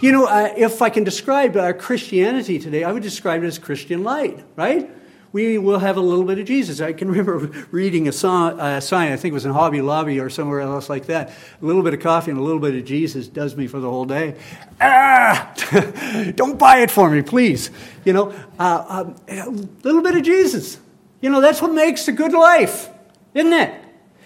[0.00, 3.58] You know, uh, if I can describe our Christianity today, I would describe it as
[3.58, 4.90] Christian light, right?
[5.32, 6.80] We will have a little bit of Jesus.
[6.80, 10.20] I can remember reading a, song, a sign, I think it was in Hobby Lobby
[10.20, 11.30] or somewhere else like that.
[11.30, 13.90] A little bit of coffee and a little bit of Jesus does me for the
[13.90, 14.36] whole day.
[14.80, 15.52] Ah!
[16.36, 17.70] Don't buy it for me, please.
[18.04, 19.48] You know, uh, um, a
[19.82, 20.78] little bit of Jesus.
[21.24, 22.90] You know, that's what makes a good life,
[23.32, 23.82] isn't it?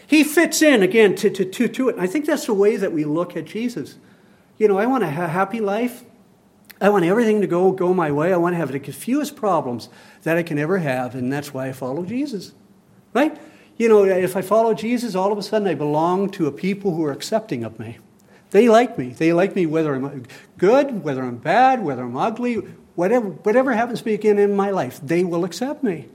[0.09, 1.95] He fits in, again, to, to, to, to it.
[1.95, 3.95] And I think that's the way that we look at Jesus.
[4.59, 6.03] You know, I want a happy life.
[6.81, 8.33] I want everything to go, go my way.
[8.33, 9.89] I want to have the fewest problems
[10.25, 12.53] that I can ever have, and that's why I follow Jesus.
[13.15, 13.41] Right?
[13.77, 16.97] You know, if I follow Jesus, all of a sudden I belong to a people
[16.97, 17.99] who are accepting of me.
[18.51, 19.11] They like me.
[19.11, 22.55] They like me whether I'm good, whether I'm bad, whether I'm ugly,
[22.97, 26.09] whatever, whatever happens to be again in my life, they will accept me.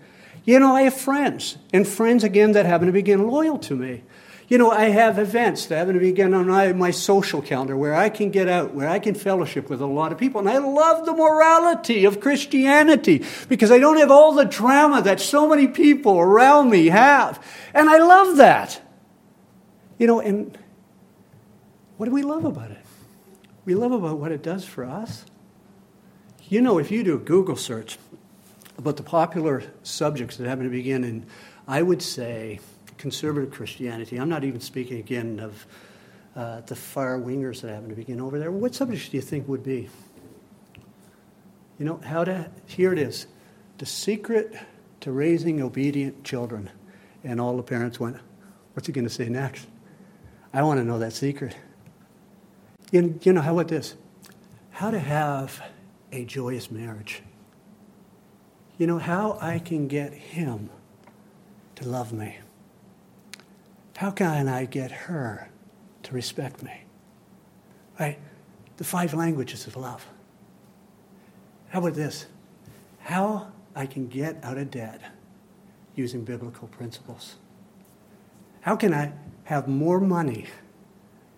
[0.45, 3.75] You know, I have friends, and friends again that happen to be again loyal to
[3.75, 4.03] me.
[4.49, 7.95] You know, I have events that happen to begin on my, my social calendar where
[7.95, 10.39] I can get out, where I can fellowship with a lot of people.
[10.39, 15.21] And I love the morality of Christianity because I don't have all the drama that
[15.21, 17.43] so many people around me have.
[17.73, 18.82] And I love that.
[19.97, 20.58] You know, and
[21.95, 22.86] what do we love about it?
[23.63, 25.23] We love about what it does for us.
[26.49, 27.97] You know, if you do a Google search
[28.83, 31.25] about the popular subjects that happen to begin in,
[31.69, 32.59] I would say,
[32.97, 34.17] conservative Christianity.
[34.17, 35.65] I'm not even speaking again of
[36.35, 38.51] uh, the far wingers that happen to begin over there.
[38.51, 39.87] What subjects do you think would be?
[41.79, 43.27] You know, how to, here it is
[43.77, 44.53] the secret
[44.99, 46.69] to raising obedient children.
[47.23, 48.17] And all the parents went,
[48.73, 49.65] What's he going to say next?
[50.53, 51.55] I want to know that secret.
[52.91, 53.95] You, you know, how about this?
[54.71, 55.61] How to have
[56.11, 57.21] a joyous marriage.
[58.77, 60.69] You know, how I can get him
[61.75, 62.38] to love me.
[63.97, 65.49] How can I get her
[66.03, 66.81] to respect me?
[67.99, 68.17] Right?
[68.77, 70.05] The five languages of love.
[71.69, 72.25] How about this?
[72.99, 75.01] How I can get out of debt
[75.95, 77.36] using biblical principles.
[78.62, 79.13] How can I
[79.45, 80.47] have more money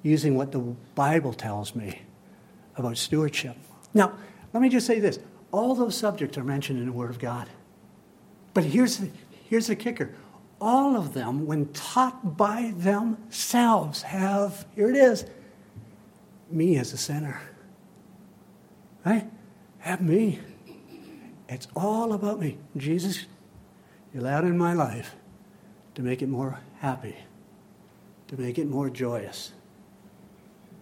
[0.04, 0.60] using what the
[0.96, 2.04] Bible tells me
[2.78, 3.58] about stewardship?
[3.94, 4.18] Now,
[4.54, 5.20] let me just say this
[5.56, 7.48] all those subjects are mentioned in the Word of God.
[8.54, 9.10] But here's the,
[9.50, 10.14] here's the kicker
[10.60, 15.26] all of them, when taught by themselves, have, here it is,
[16.50, 17.42] me as a center.
[19.06, 19.30] Right?
[19.80, 20.40] Have me.
[21.50, 22.58] It's all about me.
[22.78, 23.26] Jesus,
[24.14, 25.16] you're allowed in my life
[25.96, 27.18] to make it more happy,
[28.30, 29.52] to make it more joyous,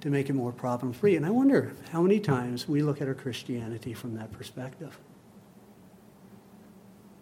[0.03, 1.15] to make it more problem free.
[1.15, 4.99] And I wonder how many times we look at our Christianity from that perspective.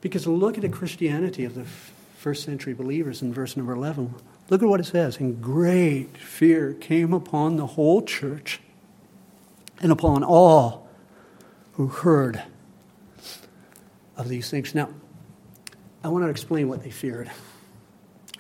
[0.01, 1.65] Because look at the Christianity of the
[2.17, 4.15] first century believers in verse number 11.
[4.49, 5.17] Look at what it says.
[5.17, 8.59] And great fear came upon the whole church
[9.79, 10.89] and upon all
[11.73, 12.41] who heard
[14.17, 14.73] of these things.
[14.73, 14.89] Now,
[16.03, 17.29] I want to explain what they feared.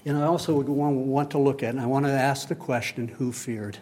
[0.03, 3.31] And I also want to look at, and I want to ask the question who
[3.31, 3.77] feared?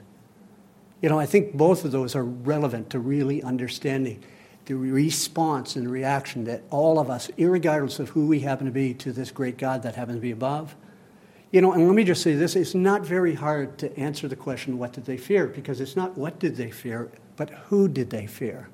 [1.02, 4.24] You know, I think both of those are relevant to really understanding
[4.66, 8.94] the response and reaction that all of us, regardless of who we happen to be,
[8.96, 10.76] to this great God that happens to be above.
[11.52, 14.36] You know, and let me just say this it's not very hard to answer the
[14.36, 15.48] question, what did they fear?
[15.48, 18.70] Because it's not what did they fear, but who did they fear?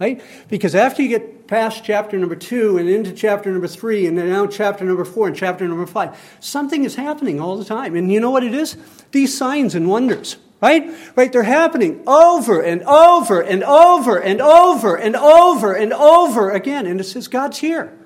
[0.00, 0.20] Right?
[0.48, 4.30] Because after you get past chapter number two and into chapter number three and then
[4.30, 7.94] now chapter number four and chapter number five, something is happening all the time.
[7.94, 8.78] And you know what it is?
[9.12, 10.38] These signs and wonders.
[10.60, 10.90] Right?
[11.16, 11.32] Right?
[11.32, 16.86] They're happening over and over and over and over and over and over again.
[16.86, 17.96] And it says, God's here.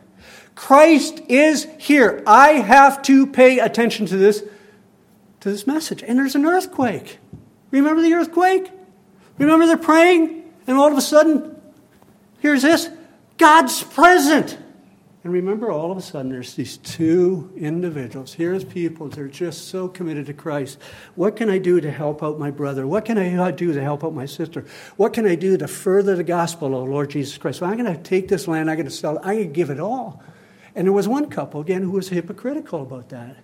[0.54, 2.22] Christ is here.
[2.26, 4.44] I have to pay attention to this,
[5.40, 6.02] to this message.
[6.02, 7.18] And there's an earthquake.
[7.72, 8.70] Remember the earthquake?
[9.38, 10.44] Remember they're praying?
[10.66, 11.60] And all of a sudden,
[12.38, 12.88] here's this
[13.36, 14.58] God's present.
[15.24, 18.34] And remember, all of a sudden, there's these two individuals.
[18.34, 20.78] Here's people, they're just so committed to Christ.
[21.14, 22.86] What can I do to help out my brother?
[22.86, 24.66] What can I do to help out my sister?
[24.98, 27.62] What can I do to further the gospel of Lord Jesus Christ?
[27.62, 29.70] I'm going to take this land, I'm going to sell it, I'm going to give
[29.70, 30.22] it all.
[30.74, 33.38] And there was one couple, again, who was hypocritical about that.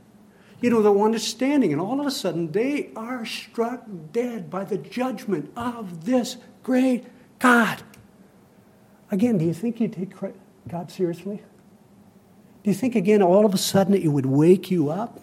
[0.61, 4.51] You know, the one is standing, and all of a sudden, they are struck dead
[4.51, 7.07] by the judgment of this great
[7.39, 7.83] God.
[9.11, 10.13] Again, do you think you take
[10.69, 11.43] God seriously?
[12.63, 15.21] Do you think, again, all of a sudden it would wake you up?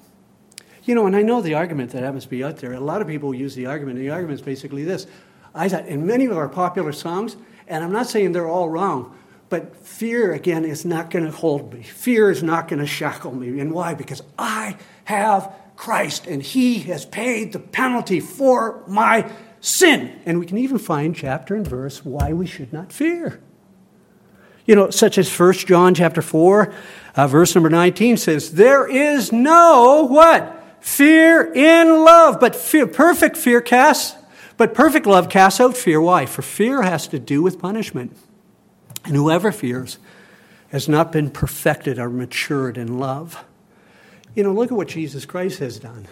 [0.86, 2.74] You know, and I know the argument that happens to be out there.
[2.74, 3.98] A lot of people use the argument.
[3.98, 5.06] and The argument is basically this.
[5.54, 7.36] I thought in many of our popular songs,
[7.68, 9.16] and I'm not saying they're all wrong,
[9.50, 11.84] but fear, again, is not going to hold me.
[11.84, 13.60] Fear is not going to shackle me.
[13.60, 13.94] And why?
[13.94, 19.30] Because I have Christ, and He has paid the penalty for my
[19.62, 20.20] sin.
[20.26, 23.42] And we can even find chapter and verse why we should not fear.
[24.68, 26.74] You know, such as 1 John chapter 4,
[27.16, 30.54] uh, verse number 19 says, There is no what?
[30.82, 34.16] Fear in love, but fear, perfect fear casts,
[34.58, 36.00] but perfect love casts out fear.
[36.02, 36.26] Why?
[36.26, 38.16] For fear has to do with punishment.
[39.06, 39.98] And whoever fears
[40.70, 43.46] has not been perfected or matured in love.
[44.36, 46.08] You know, look at what Jesus Christ has done.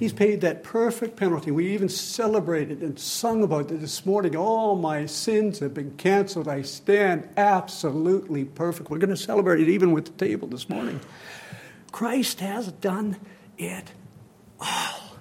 [0.00, 1.50] He's paid that perfect penalty.
[1.50, 4.34] We even celebrated and sung about it this morning.
[4.34, 6.48] All my sins have been canceled.
[6.48, 8.88] I stand absolutely perfect.
[8.88, 11.00] We're going to celebrate it even with the table this morning.
[11.92, 13.18] Christ has done
[13.58, 13.92] it
[14.58, 15.18] all.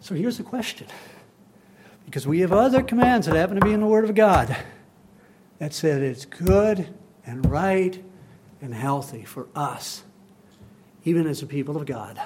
[0.00, 0.88] So here's the question
[2.04, 4.54] because we have other commands that happen to be in the Word of God
[5.58, 6.92] that said it's good
[7.24, 8.04] and right
[8.60, 10.02] and healthy for us,
[11.04, 12.20] even as a people of God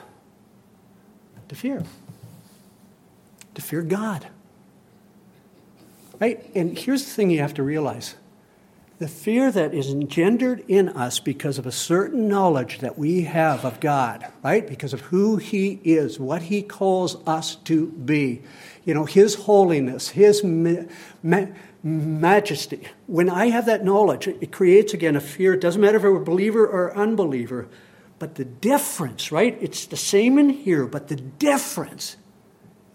[1.49, 1.83] To fear.
[3.55, 4.27] To fear God.
[6.21, 6.51] Right?
[6.55, 8.17] And here's the thing you have to realize
[8.99, 13.65] the fear that is engendered in us because of a certain knowledge that we have
[13.65, 14.67] of God, right?
[14.67, 18.41] Because of who He is, what He calls us to be,
[18.87, 20.85] you know, His holiness, His ma-
[21.23, 21.49] ma-
[21.83, 22.89] majesty.
[23.07, 25.53] When I have that knowledge, it creates again a fear.
[25.53, 27.69] It doesn't matter if we're a believer or unbeliever,
[28.19, 29.57] but the difference, right?
[29.61, 32.17] It's the same in here, but the difference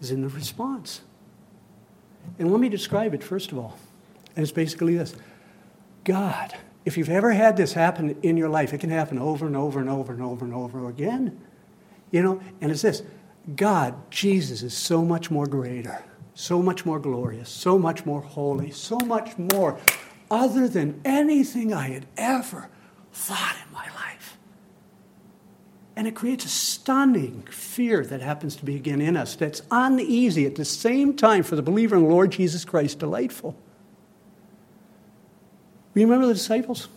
[0.00, 1.02] is in the response.
[2.38, 3.78] And let me describe it first of all.
[4.34, 5.14] And it's basically this
[6.04, 6.54] God.
[6.84, 9.78] If you've ever had this happen in your life, it can happen over and over
[9.78, 11.40] and over and over and over again.
[12.10, 13.02] You know, and it's this
[13.54, 16.04] God, Jesus, is so much more greater,
[16.34, 19.78] so much more glorious, so much more holy, so much more
[20.30, 22.68] other than anything I had ever
[23.12, 24.38] thought in my life.
[25.94, 30.46] And it creates a stunning fear that happens to be again in us that's uneasy
[30.46, 33.56] at the same time for the believer in the Lord Jesus Christ, delightful.
[35.94, 36.88] Remember the disciples?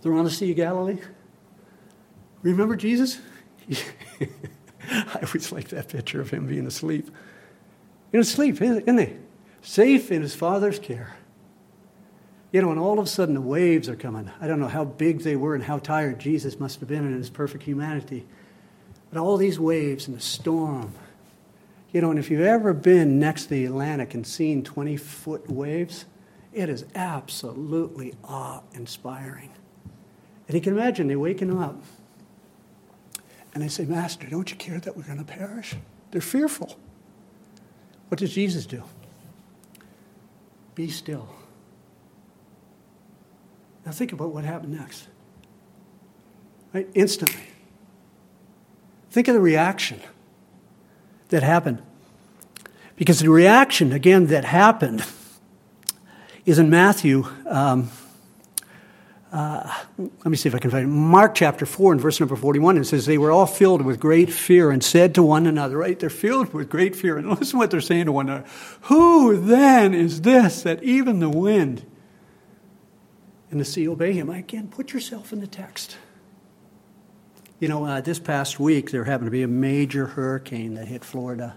[0.00, 0.98] They're on the Sea of Galilee.
[2.42, 3.20] Remember Jesus?
[4.90, 7.06] I always like that picture of him being asleep.
[8.12, 9.16] You know, asleep, isn't he?
[9.60, 11.17] Safe in his father's care.
[12.50, 14.30] You know, and all of a sudden the waves are coming.
[14.40, 17.12] I don't know how big they were and how tired Jesus must have been in
[17.12, 18.26] his perfect humanity.
[19.10, 20.92] But all these waves and the storm.
[21.92, 25.50] You know, and if you've ever been next to the Atlantic and seen 20 foot
[25.50, 26.06] waves,
[26.52, 29.50] it is absolutely awe inspiring.
[30.46, 31.82] And you can imagine they waking him up.
[33.54, 35.74] And they say, Master, don't you care that we're going to perish?
[36.10, 36.78] They're fearful.
[38.08, 38.82] What does Jesus do?
[40.74, 41.28] Be still.
[43.88, 45.08] Now think about what happened next.
[46.74, 46.86] Right?
[46.92, 47.40] Instantly.
[49.08, 50.02] Think of the reaction
[51.30, 51.80] that happened.
[52.96, 55.06] Because the reaction, again, that happened
[56.44, 57.28] is in Matthew.
[57.46, 57.90] Um,
[59.32, 60.88] uh, let me see if I can find it.
[60.88, 64.30] Mark chapter 4 and verse number 41, it says, They were all filled with great
[64.30, 65.98] fear and said to one another, right?
[65.98, 67.16] They're filled with great fear.
[67.16, 68.46] And listen what they're saying to one another.
[68.82, 71.86] Who then is this that even the wind
[73.50, 74.30] and the sea obey him?
[74.30, 75.96] Again, put yourself in the text.
[77.60, 81.04] You know, uh, this past week there happened to be a major hurricane that hit
[81.04, 81.56] Florida.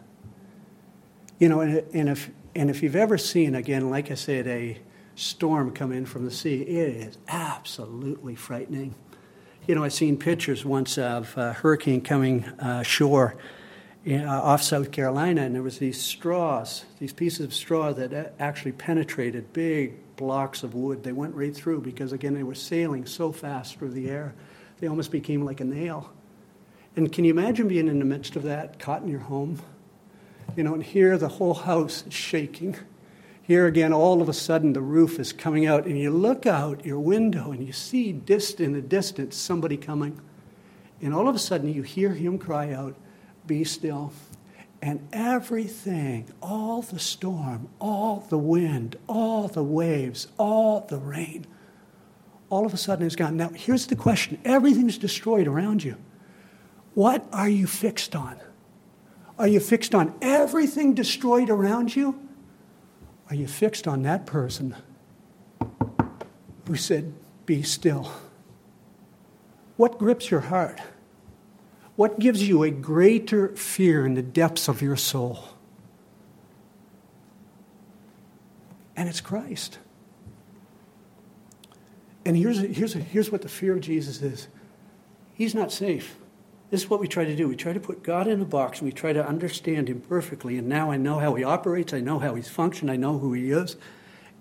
[1.37, 4.79] You know, and, and if and if you've ever seen, again, like I said, a
[5.15, 8.95] storm come in from the sea, it is absolutely frightening.
[9.67, 13.37] You know, I've seen pictures once of a hurricane coming uh, shore
[14.07, 18.71] uh, off South Carolina, and there was these straws, these pieces of straw that actually
[18.71, 21.03] penetrated big blocks of wood.
[21.03, 24.34] They went right through because, again, they were sailing so fast through the air,
[24.80, 26.12] they almost became like a nail.
[26.95, 29.62] And can you imagine being in the midst of that, caught in your home?
[30.55, 32.76] You know, and here the whole house is shaking.
[33.43, 36.86] Here again, all of a sudden, the roof is coming out, and you look out
[36.86, 40.20] your window and you see dist- in the distance somebody coming.
[41.01, 42.95] And all of a sudden, you hear him cry out,
[43.47, 44.14] Be still.
[44.82, 51.45] And everything, all the storm, all the wind, all the waves, all the rain,
[52.49, 53.38] all of a sudden is gone.
[53.38, 55.97] Now, here's the question everything's destroyed around you.
[56.95, 58.39] What are you fixed on?
[59.38, 62.19] Are you fixed on everything destroyed around you?
[63.29, 64.75] Are you fixed on that person
[66.67, 67.13] who said,
[67.45, 68.11] Be still?
[69.77, 70.79] What grips your heart?
[72.02, 75.49] What gives you a greater fear in the depths of your soul?
[78.95, 79.78] And it's Christ.
[82.26, 84.47] And here's, here's, here's what the fear of Jesus is
[85.36, 86.16] He's not safe.
[86.72, 87.47] This is what we try to do.
[87.47, 90.58] We try to put God in a box and we try to understand Him perfectly.
[90.58, 93.34] And now I know how He operates, I know how He's functioned, I know who
[93.34, 93.76] He is.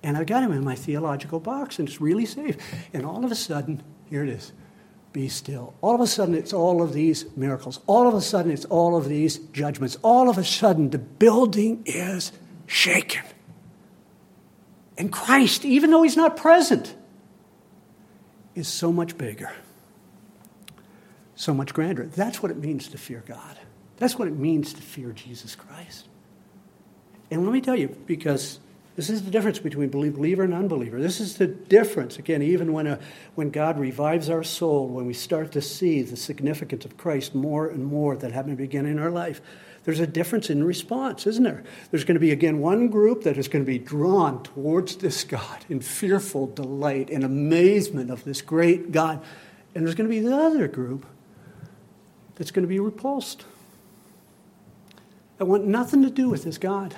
[0.02, 2.56] And I've got Him in my theological box and it's really safe.
[2.94, 4.52] And all of a sudden, here it is
[5.12, 5.74] be still.
[5.80, 7.80] All of a sudden, it's all of these miracles.
[7.86, 9.98] All of a sudden, it's all of these judgments.
[10.02, 12.32] All of a sudden, the building is
[12.66, 13.22] shaken.
[14.96, 16.94] And Christ, even though He's not present,
[18.54, 19.50] is so much bigger
[21.40, 22.04] so much grander.
[22.04, 23.58] That's what it means to fear God.
[23.96, 26.06] That's what it means to fear Jesus Christ.
[27.30, 28.60] And let me tell you, because
[29.00, 31.00] this is the difference between believer and unbeliever.
[31.00, 32.98] This is the difference, again, even when, a,
[33.34, 37.66] when God revives our soul, when we start to see the significance of Christ more
[37.66, 39.40] and more that happened to begin in our life,
[39.84, 41.64] there's a difference in response, isn't there?
[41.90, 45.24] There's going to be, again, one group that is going to be drawn towards this
[45.24, 49.22] God in fearful delight and amazement of this great God.
[49.74, 51.06] And there's going to be the other group
[52.34, 53.46] that's going to be repulsed.
[55.40, 56.96] I want nothing to do with this God.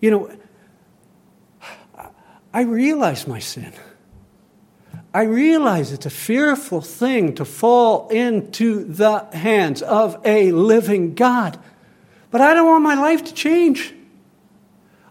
[0.00, 0.38] You know,
[2.52, 3.72] I realize my sin.
[5.12, 11.58] I realize it's a fearful thing to fall into the hands of a living God.
[12.30, 13.94] But I don't want my life to change.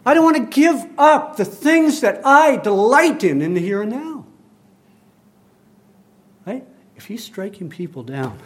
[0.06, 3.82] I don't want to give up the things that I delight in in the here
[3.82, 4.26] and now.
[6.46, 6.64] Right?
[6.96, 8.38] If he's striking people down,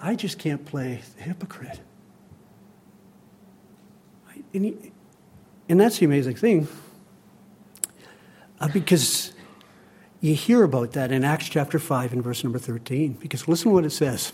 [0.00, 1.80] I just can't play the hypocrite.
[4.28, 4.44] Right?
[4.52, 4.92] And, he,
[5.68, 6.68] and that's the amazing thing.
[8.60, 9.32] Uh, because
[10.20, 13.14] you hear about that in Acts chapter 5 and verse number 13.
[13.14, 14.32] Because listen what it says.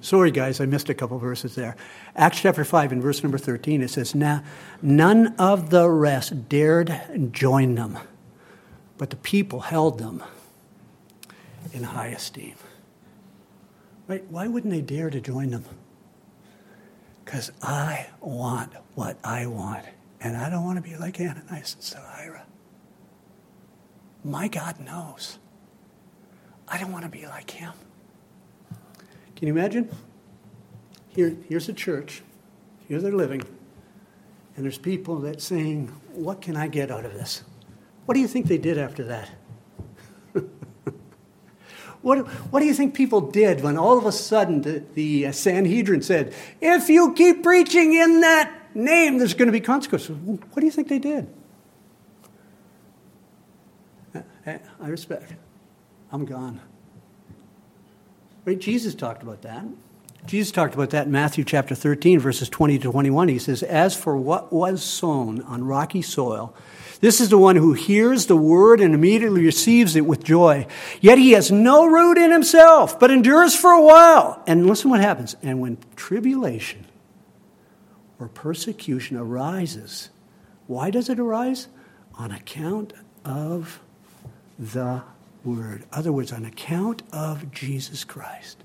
[0.00, 1.76] Sorry, guys, I missed a couple verses there.
[2.16, 4.42] Acts chapter 5 and verse number 13, it says, Now,
[4.82, 6.92] none of the rest dared
[7.32, 7.98] join them,
[8.98, 10.24] but the people held them
[11.72, 12.56] in high esteem.
[14.08, 14.24] Right?
[14.28, 15.64] Why wouldn't they dare to join them?
[17.24, 19.84] Because I want what I want,
[20.20, 22.44] and I don't want to be like Ananias and Sapphira.
[24.24, 25.38] My God knows.
[26.68, 27.72] I don't want to be like him.
[29.36, 29.88] Can you imagine?
[31.08, 32.22] Here, here's a church.
[32.88, 33.42] Here they're living.
[34.56, 37.42] And there's people that saying, What can I get out of this?
[38.06, 39.30] What do you think they did after that?
[42.02, 46.02] what, what do you think people did when all of a sudden the, the Sanhedrin
[46.02, 50.10] said, If you keep preaching in that name, there's going to be consequences?
[50.10, 51.28] What do you think they did?
[54.46, 55.34] I respect.
[56.12, 56.60] I'm gone.
[58.44, 58.58] Right?
[58.58, 59.64] Jesus talked about that.
[60.26, 63.28] Jesus talked about that in Matthew chapter 13, verses 20 to 21.
[63.28, 66.54] He says, As for what was sown on rocky soil,
[67.00, 70.66] this is the one who hears the word and immediately receives it with joy.
[71.00, 74.42] Yet he has no root in himself, but endures for a while.
[74.46, 75.36] And listen what happens.
[75.42, 76.85] And when tribulation
[78.18, 80.10] or persecution arises,
[80.66, 81.68] why does it arise?
[82.18, 82.92] On account
[83.24, 83.80] of
[84.58, 85.02] the
[85.44, 85.84] word.
[85.92, 88.58] Other words, on account of Jesus Christ.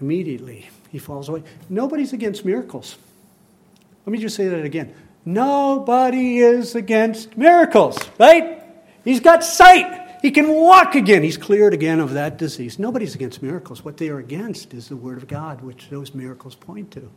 [0.00, 1.42] Immediately, he falls away.
[1.68, 2.96] Nobody's against miracles.
[4.04, 4.94] Let me just say that again.
[5.24, 8.62] Nobody is against miracles, right?
[9.04, 10.05] He's got sight.
[10.22, 11.22] He can walk again.
[11.22, 12.78] He's cleared again of that disease.
[12.78, 13.84] Nobody's against miracles.
[13.84, 17.10] What they are against is the Word of God, which those miracles point to.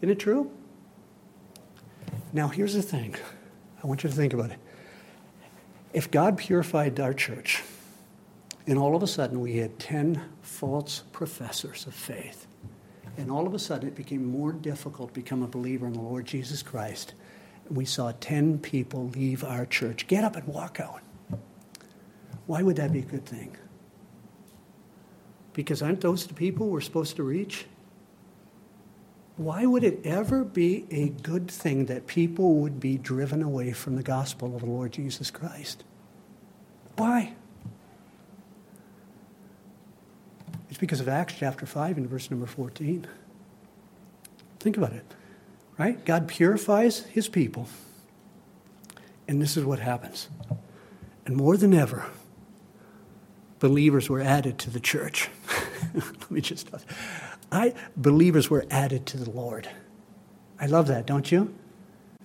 [0.00, 0.50] Isn't it true?
[2.32, 3.16] Now, here's the thing
[3.82, 4.58] I want you to think about it.
[5.92, 7.62] If God purified our church,
[8.66, 12.46] and all of a sudden we had 10 false professors of faith,
[13.18, 16.00] and all of a sudden it became more difficult to become a believer in the
[16.00, 17.12] Lord Jesus Christ,
[17.70, 21.02] we saw 10 people leave our church, get up and walk out.
[22.46, 23.56] Why would that be a good thing?
[25.52, 27.66] Because aren't those the people we're supposed to reach?
[29.36, 33.96] Why would it ever be a good thing that people would be driven away from
[33.96, 35.84] the gospel of the Lord Jesus Christ?
[36.96, 37.34] Why?
[40.68, 43.06] It's because of Acts chapter 5 and verse number 14.
[44.60, 45.04] Think about it,
[45.76, 46.02] right?
[46.04, 47.68] God purifies his people,
[49.26, 50.28] and this is what happens.
[51.26, 52.06] And more than ever,
[53.62, 55.30] believers were added to the church.
[55.94, 56.68] Let me just
[57.52, 59.68] I believers were added to the Lord.
[60.58, 61.54] I love that, don't you?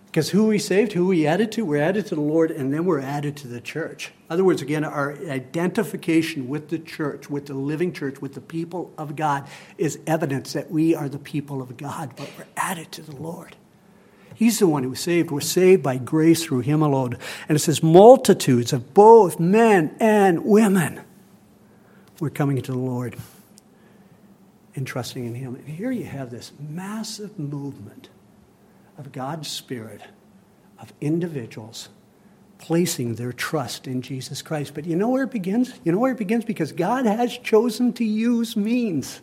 [0.08, 2.86] Because who we saved, who we added to, we're added to the Lord, and then
[2.86, 4.08] we're added to the church.
[4.08, 8.42] In other words, again, our identification with the church, with the living church, with the
[8.42, 12.92] people of God, is evidence that we are the people of God, but we're added
[12.94, 13.56] to the Lord.
[14.34, 15.30] He's the one who saved.
[15.30, 17.16] We're saved by grace through Him alone.
[17.48, 21.02] And it says, multitudes of both men and women
[22.20, 23.16] were coming to the Lord
[24.76, 25.56] and trusting in Him.
[25.56, 28.10] And here you have this massive movement
[28.98, 30.02] of God's Spirit,
[30.80, 31.90] of individuals
[32.60, 34.74] placing their trust in Jesus Christ.
[34.74, 35.74] But you know where it begins?
[35.84, 36.46] You know where it begins?
[36.46, 39.22] Because God has chosen to use means.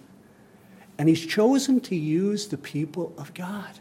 [0.98, 3.80] And He's chosen to use the people of God.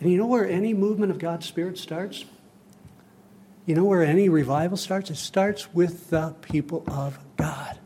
[0.00, 2.24] And you know where any movement of God's Spirit starts?
[3.66, 5.10] You know where any revival starts?
[5.10, 7.78] It starts with the people of God.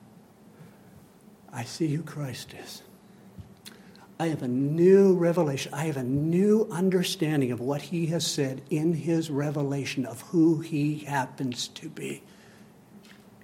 [1.55, 2.83] I see who Christ is.
[4.19, 5.73] I have a new revelation.
[5.73, 10.61] I have a new understanding of what he has said in his revelation of who
[10.61, 12.23] he happens to be.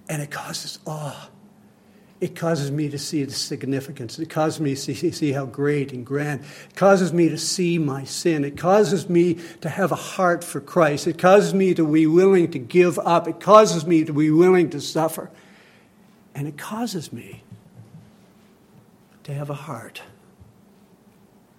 [0.09, 1.29] And it causes awe.
[2.19, 4.19] It causes me to see the significance.
[4.19, 6.41] It causes me to see, see how great and grand.
[6.69, 8.45] It causes me to see my sin.
[8.45, 11.07] It causes me to have a heart for Christ.
[11.07, 13.27] It causes me to be willing to give up.
[13.27, 15.31] It causes me to be willing to suffer.
[16.35, 17.43] And it causes me
[19.23, 20.01] to have a heart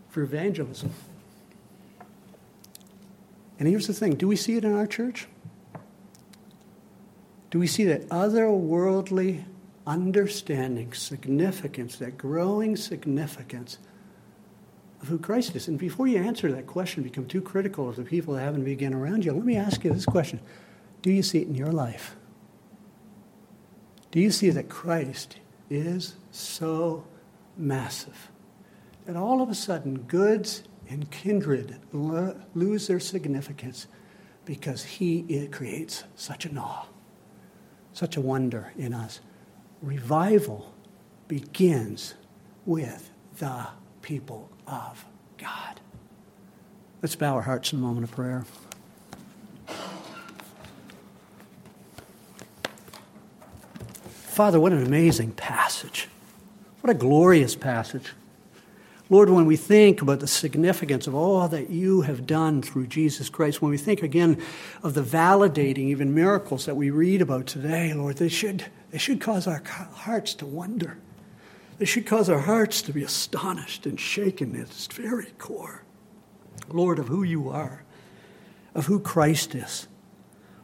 [0.08, 0.92] for evangelism.
[3.58, 5.26] And here's the thing do we see it in our church?
[7.50, 9.44] Do we see that otherworldly
[9.86, 13.78] understanding, significance, that growing significance
[15.00, 15.68] of who Christ is?
[15.68, 18.64] And before you answer that question, become too critical of the people that happen to
[18.64, 20.40] begin around you, let me ask you this question
[21.02, 22.16] Do you see it in your life?
[24.10, 25.36] Do you see that Christ
[25.70, 27.04] is so
[27.62, 28.30] massive
[29.06, 33.86] that all of a sudden goods and kindred lose their significance
[34.44, 36.86] because he creates such an awe,
[37.92, 39.20] such a wonder in us?
[39.80, 40.74] Revival
[41.28, 42.14] begins
[42.66, 43.68] with the
[44.02, 45.04] people of
[45.38, 45.80] God.
[47.00, 48.44] Let's bow our hearts in a moment of prayer.
[54.10, 56.08] Father, what an amazing passage.
[56.83, 58.12] What a glorious passage.
[59.09, 63.28] Lord, when we think about the significance of all that you have done through Jesus
[63.28, 64.43] Christ, when we think again
[64.83, 69.20] of the validating, even miracles that we read about today, Lord, they should, they should
[69.20, 70.99] cause our hearts to wonder.
[71.78, 75.85] They should cause our hearts to be astonished and shaken at its very core.
[76.68, 77.85] Lord, of who you are,
[78.74, 79.87] of who Christ is.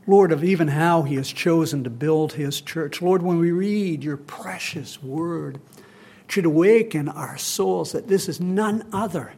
[0.05, 3.01] Lord, of even how he has chosen to build his church.
[3.01, 5.61] Lord, when we read your precious word,
[6.29, 9.33] should awaken our souls that this is none other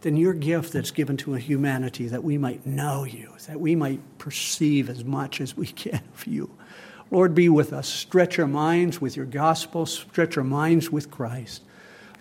[0.00, 4.00] than your gift that's given to humanity that we might know you, that we might
[4.18, 6.50] perceive as much as we can of you.
[7.10, 7.88] Lord, be with us.
[7.88, 11.62] Stretch our minds with your gospel, stretch our minds with Christ.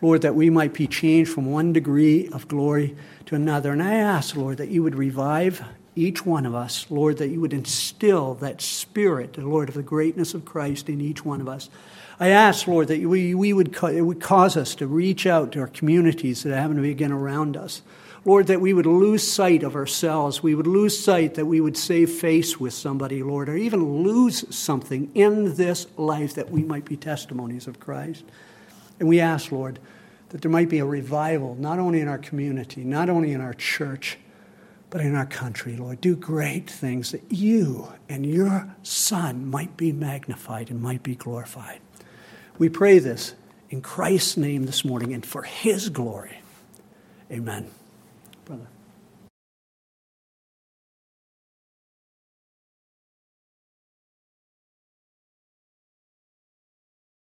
[0.02, 2.96] Lord, that we might be changed from one degree of glory
[3.26, 3.72] to another.
[3.72, 5.64] And I ask, Lord, that you would revive
[5.96, 10.34] each one of us, Lord, that you would instill that spirit, Lord, of the greatness
[10.34, 11.70] of Christ in each one of us.
[12.20, 15.62] I ask, Lord, that we, we would, it would cause us to reach out to
[15.62, 17.82] our communities that happen to be again around us.
[18.26, 20.44] Lord, that we would lose sight of ourselves.
[20.44, 24.54] We would lose sight that we would save face with somebody, Lord, or even lose
[24.54, 28.26] something in this life that we might be testimonies of Christ.
[29.00, 29.80] And we ask, Lord,
[30.30, 33.54] that there might be a revival, not only in our community, not only in our
[33.54, 34.18] church,
[34.90, 36.02] but in our country, Lord.
[36.02, 41.80] Do great things that you and your Son might be magnified and might be glorified.
[42.60, 43.34] We pray this
[43.70, 46.42] in Christ's name this morning and for his glory.
[47.32, 47.72] Amen.